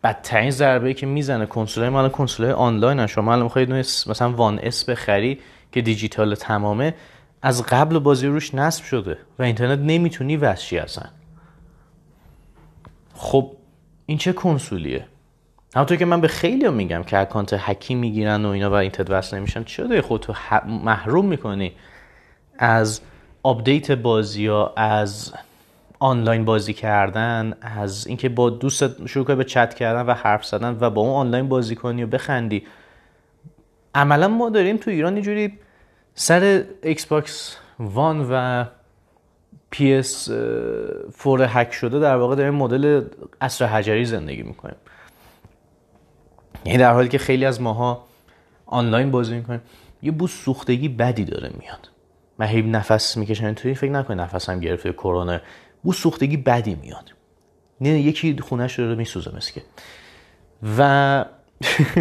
بدترین 0.04 0.52
ضربه 0.52 0.94
که 0.94 1.06
می‌زنه 1.06 1.46
کنسول 1.46 1.90
مال 1.90 2.10
کنسول 2.10 2.52
آنلاین 2.52 3.08
شما 3.08 3.32
الان 3.32 3.44
می‌خواید 3.44 3.72
مثلا 3.72 4.32
One 4.32 4.60
S 4.64 4.90
بخری 4.90 5.40
که 5.72 5.82
دیجیتال 5.82 6.36
تمامه 6.36 6.94
از 7.42 7.64
قبل 7.64 8.00
بازی 8.00 8.28
روش 8.28 8.56
نصب 8.56 8.84
شده 8.84 9.18
و 9.40 9.44
اینترنت 9.44 9.80
نمی‌تونی 9.80 10.38
وصل 10.38 10.58
شی 10.58 10.78
اصلا. 10.78 11.10
خب 13.14 13.52
این 14.06 14.18
چه 14.18 14.34
کنسولیه؟ 14.34 15.08
همونطور 15.76 15.98
که 15.98 16.06
من 16.06 16.22
به 16.22 16.28
خیلی 16.28 16.70
میگم 16.70 17.04
که 17.04 17.18
اکانت 17.18 17.56
هکی 17.60 17.96
می‌گیرن 17.96 18.46
و 18.46 18.50
اینا 18.50 18.70
و 18.70 18.74
اینترنت 18.74 19.10
وصل 19.10 19.38
نمیشن 19.38 19.64
چرا 19.64 19.88
داری 19.88 20.02
خودتو 20.02 20.34
محروم 20.68 21.26
می‌کنی؟ 21.26 21.72
از 22.58 23.02
آپدیت 23.44 23.92
بازی 23.92 24.48
ها 24.48 24.74
از 24.78 25.34
آنلاین 26.00 26.46
بازی 26.46 26.74
کردن 26.74 27.54
از 27.62 28.08
اینکه 28.08 28.30
با 28.30 28.50
دوست 28.50 29.08
شروع 29.08 29.26
کنی 29.26 29.36
به 29.36 29.44
چت 29.44 29.74
کردن 29.74 30.02
و 30.02 30.14
حرف 30.14 30.46
زدن 30.46 30.78
و 30.82 30.90
با 30.90 31.02
اون 31.02 31.12
آنلاین 31.12 31.50
بازی 31.50 31.76
کنی 31.76 32.04
و 32.04 32.08
بخندی. 32.08 32.64
عملا 33.96 34.28
ما 34.28 34.50
داریم 34.50 34.78
تو 34.78 34.92
ایران 34.92 35.14
اینجوری 35.14 35.54
سر 36.16 36.64
Xbox 36.84 37.58
One 37.80 38.28
و 38.32 38.66
PS4 39.70 41.48
هک 41.50 41.74
شده 41.74 42.00
در 42.00 42.16
واقع 42.16 42.36
داریم 42.36 42.54
مدل 42.54 43.06
عصر 43.42 43.66
حجری 43.66 44.06
زندگی 44.06 44.44
می‌کنیم. 44.44 44.76
یعنی 46.66 46.78
در 46.78 46.94
حالی 46.94 47.10
که 47.10 47.18
خیلی 47.18 47.46
از 47.46 47.62
ماها 47.62 48.06
آنلاین 48.66 49.12
بازی 49.12 49.36
می‌کنیم 49.36 49.62
یه 50.04 50.12
بوی 50.12 50.32
سوختگی 50.32 50.90
بدی 50.90 51.26
داره 51.26 51.52
میاد. 51.60 51.90
من 52.40 52.46
هی 52.46 52.62
نفس 52.62 53.18
می‌کشم 53.18 53.54
توی 53.54 53.74
فکر 53.74 53.92
نکنید 53.92 54.22
نفسم 54.22 54.60
گرفته 54.60 54.94
کرونا. 54.94 55.40
بو 55.84 55.94
سوختگی 55.94 56.38
بدی 56.38 56.76
میاد. 56.76 57.14
نه 57.82 57.90
یکی 57.90 58.38
خونش 58.42 58.80
رو 58.80 58.96
میسوزه 58.96 59.36
مثکه. 59.36 59.62
و 60.78 61.26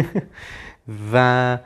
و 1.13 1.57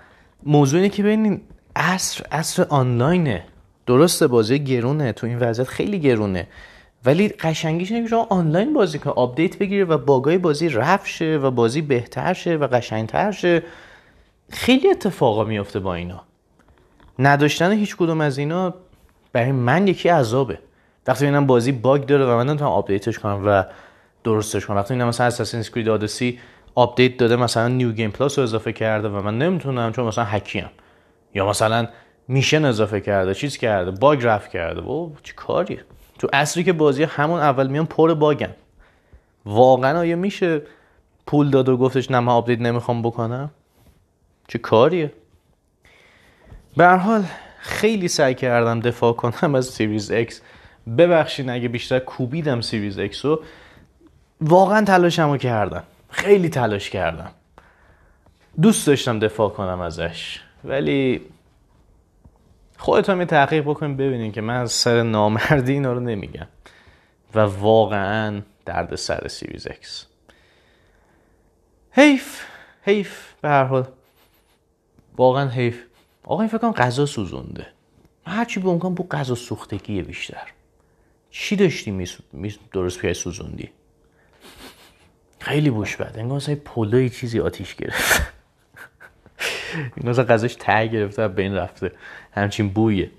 موضوع 0.44 0.80
اینه 0.80 0.90
که 0.90 1.04
ببینین 1.04 1.42
عصر 1.76 2.26
عصر 2.32 2.66
آنلاینه. 2.70 3.46
درسته 3.86 4.28
بازی 4.28 4.60
گرونه. 4.60 5.14
تو 5.14 5.28
این 5.28 5.40
وضعیت 5.40 5.68
خیلی 5.68 6.00
گرونه. 6.00 6.48
ولی 7.06 7.30
قشنگیش 7.30 7.92
اینه 7.92 8.04
که 8.04 8.10
شما 8.10 8.28
آنلاین 8.30 8.74
بازی 8.74 9.00
کنه 9.00 9.14
آپدیت 9.14 9.58
بگیره 9.58 9.86
و 9.86 9.98
باگای 9.98 10.38
بازی 10.38 10.70
رفع 10.70 11.08
شه 11.08 11.38
و 11.38 11.52
بازی 11.52 11.82
بهتر 11.82 12.34
شه 12.34 12.56
و 12.56 12.68
قشنگتر 12.68 13.32
شه. 13.32 13.64
خیلی 14.52 14.90
اتفاقا 14.90 15.44
میفته 15.44 15.80
با 15.80 15.96
اینا. 15.96 16.22
نداشتن 17.20 17.72
هیچ 17.72 17.96
کدوم 17.96 18.22
از 18.22 18.38
اینا 18.38 18.74
برای 19.34 19.52
من 19.52 19.88
یکی 19.88 20.10
عذابه. 20.10 20.60
وقتی 21.08 21.26
اینم 21.26 21.48
بازی 21.48 21.72
باگ 21.72 22.06
داره 22.06 22.26
و 22.26 22.38
من 22.38 22.46
نمی‌تونم 22.46 22.72
آپدیتش 22.72 23.20
کنم 23.20 23.44
و 23.46 23.64
درستش 24.24 24.66
کنم. 24.66 24.78
وقتی 24.78 24.94
اینم 24.94 25.08
مثلا 25.08 25.28
Assassin's 25.28 25.60
Creed 25.60 25.90
Odyssey 25.90 26.40
آپدیت 26.76 27.18
داده 27.18 27.36
مثلا 27.36 27.68
New 27.68 27.92
Game 27.92 28.12
Plus 28.12 28.38
رو 28.38 28.44
اضافه 28.44 28.74
کرده 28.74 29.10
و 29.10 29.22
من 29.22 29.38
نمی‌تونم 29.38 29.92
چون 29.92 30.06
مثلا 30.06 30.24
هکیم 30.24 30.70
یا 31.34 31.50
مثلا 31.50 31.88
mission 32.28 32.66
اضافه 32.66 33.02
کرده 33.02 33.34
چیز 33.34 33.58
کرده 33.58 33.92
باگ 33.92 34.26
رفع 34.26 34.52
کرده. 34.52 34.82
او 34.82 35.16
چه 35.24 35.34
کاریه؟ 35.34 35.86
تو 36.20 36.28
عصری 36.34 36.64
که 36.64 36.74
بازی 36.74 37.04
همون 37.04 37.40
اول 37.40 37.68
میان 37.68 37.86
پر 37.86 38.14
باگن. 38.14 38.56
واقعا 39.46 40.00
آیا 40.00 40.16
میشه 40.16 40.62
پول 41.28 41.50
داد 41.50 41.70
و 41.70 41.78
گفتش 41.78 42.12
نه 42.12 42.20
من 42.20 42.34
آپدیت 42.34 42.60
نمی‌خوام 42.60 43.02
بکنم؟ 43.02 43.50
چه 44.48 44.60
کاریه؟ 44.60 45.14
به 46.78 46.88
حال 46.88 47.26
خیلی 47.60 48.08
سعی 48.08 48.36
کردم 48.36 48.80
دفاع 48.80 49.14
کنم 49.14 49.56
از 49.56 49.66
Series 49.66 50.12
X. 50.12 50.42
ببخشین 50.98 51.50
اگه 51.50 51.68
بیشتر 51.68 52.00
کوبیدم 52.00 52.62
Series 52.62 53.00
X 53.00 53.26
رو. 53.26 53.44
واقعا 54.42 54.86
تلاشمو 54.86 55.38
کردم. 55.38 55.84
خیلی 56.10 56.50
تلاش 56.50 56.90
کردم. 56.90 57.32
دوست 58.62 58.88
داشتم 58.88 59.20
دفاع 59.20 59.50
کنم 59.50 59.82
ازش. 59.82 60.40
ولی 60.64 61.22
خودتون 62.80 63.20
یه 63.20 63.26
تحقیق 63.26 63.64
بکنید 63.64 63.98
ببینین 63.98 64.32
که 64.32 64.42
من 64.42 64.62
از 64.62 64.72
سر 64.72 65.04
نامردی 65.04 65.74
اینا 65.74 65.94
رو 65.94 66.00
نمیگم. 66.00 66.48
و 67.36 67.40
واقعا 67.40 68.42
درد 68.66 68.96
سر 68.96 69.28
Series 69.28 69.68
X 69.68 70.06
حیف 71.92 72.42
حیف 72.82 73.34
به 73.42 73.50
هر 73.50 73.64
حال. 73.64 73.88
واقعا 75.18 75.50
حیف. 75.50 75.84
آقا 76.24 76.42
این 76.42 76.50
فکر 76.50 76.58
کنم 76.58 76.72
غذا 76.72 77.06
سوزونده. 77.06 77.68
هرچی 78.26 78.60
به 78.60 78.70
امکان 78.70 78.94
بو 78.94 79.08
غذا 79.08 79.36
سوختگیه 79.36 80.04
بیشتر. 80.04 80.48
چی 81.32 81.56
داشتی 81.56 81.92
می, 81.92 82.08
درست 82.72 83.00
پیش 83.00 83.18
سوزوندی؟ 83.18 83.70
خیلی 85.40 85.70
بوش 85.70 85.96
بد. 85.96 86.16
انگار 86.18 86.38
مثلا 86.38 86.56
پلوی 86.56 87.10
چیزی 87.10 87.40
آتیش 87.40 87.76
گرفت. 87.76 88.29
این 89.96 90.10
مثلا 90.10 90.26
غذاش 90.26 90.56
ته 90.56 90.88
گرفته 90.88 91.28
بین 91.28 91.56
رفته. 91.56 91.92
همچین 92.32 92.70
بویه. 92.70 93.10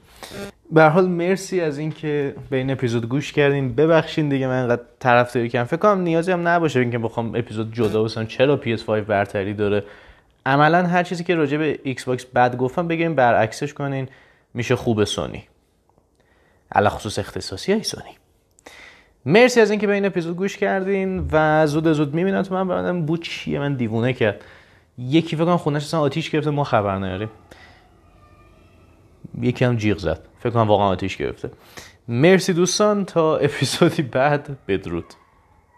به 0.72 0.84
حال 0.84 1.08
مرسی 1.08 1.60
از 1.60 1.78
اینکه 1.78 2.34
به 2.50 2.56
این 2.56 2.70
اپیزود 2.70 3.08
گوش 3.08 3.32
کردین. 3.32 3.74
ببخشین 3.74 4.28
دیگه 4.28 4.46
من 4.46 4.62
انقدر 4.62 4.82
طرفداری 4.98 5.48
کردم. 5.48 5.66
فکر 5.66 5.76
کنم 5.76 6.00
نیازی 6.00 6.32
هم 6.32 6.48
نباشه 6.48 6.80
اینکه 6.80 6.98
بخوام 6.98 7.34
اپیزود 7.34 7.74
جدا 7.74 8.02
بسازم. 8.02 8.26
چرا 8.26 8.60
PS5 8.64 8.88
برتری 8.90 9.54
داره؟ 9.54 9.84
عملا 10.46 10.86
هر 10.86 11.02
چیزی 11.02 11.24
که 11.24 11.34
راجع 11.34 11.56
به 11.56 11.78
Xbox 11.82 12.24
بد 12.24 12.56
گفتم 12.56 12.88
بگیم 12.88 13.14
برعکسش 13.14 13.74
کنین. 13.74 14.08
میشه 14.54 14.76
خوب 14.76 15.04
سونی. 15.04 15.44
علی‌الخصوص 16.72 17.18
اختصاصی 17.18 17.72
های 17.72 17.82
سونی. 17.82 18.10
مرسی 19.26 19.60
از 19.60 19.70
اینکه 19.70 19.86
به 19.86 19.92
این 19.92 20.04
اپیزود 20.04 20.36
گوش 20.36 20.56
کردین 20.56 21.28
و 21.32 21.66
زود 21.66 21.92
زود 21.92 22.14
می‌بینمتون 22.14 22.54
من 22.54 22.68
برم 22.68 23.06
ببینم 23.06 23.18
بو 23.18 23.22
چیه؟ 23.22 23.58
من 23.58 23.74
دیوونه 23.74 24.12
کرد. 24.12 24.44
یکی 25.00 25.36
فکر 25.36 25.44
کنم 25.44 25.56
خونش 25.56 25.84
اصلا 25.84 26.00
آتیش 26.00 26.30
گرفته 26.30 26.50
ما 26.50 26.64
خبر 26.64 26.96
نداریم. 26.96 27.30
یکی 29.40 29.64
هم 29.64 29.76
جیغ 29.76 29.98
زد. 29.98 30.28
فکر 30.38 30.50
کنم 30.50 30.68
واقعا 30.68 30.86
آتیش 30.86 31.16
گرفته. 31.16 31.50
مرسی 32.08 32.52
دوستان 32.52 33.04
تا 33.04 33.36
اپیزودی 33.36 34.02
بعد. 34.02 34.58
بدرود. 34.68 35.04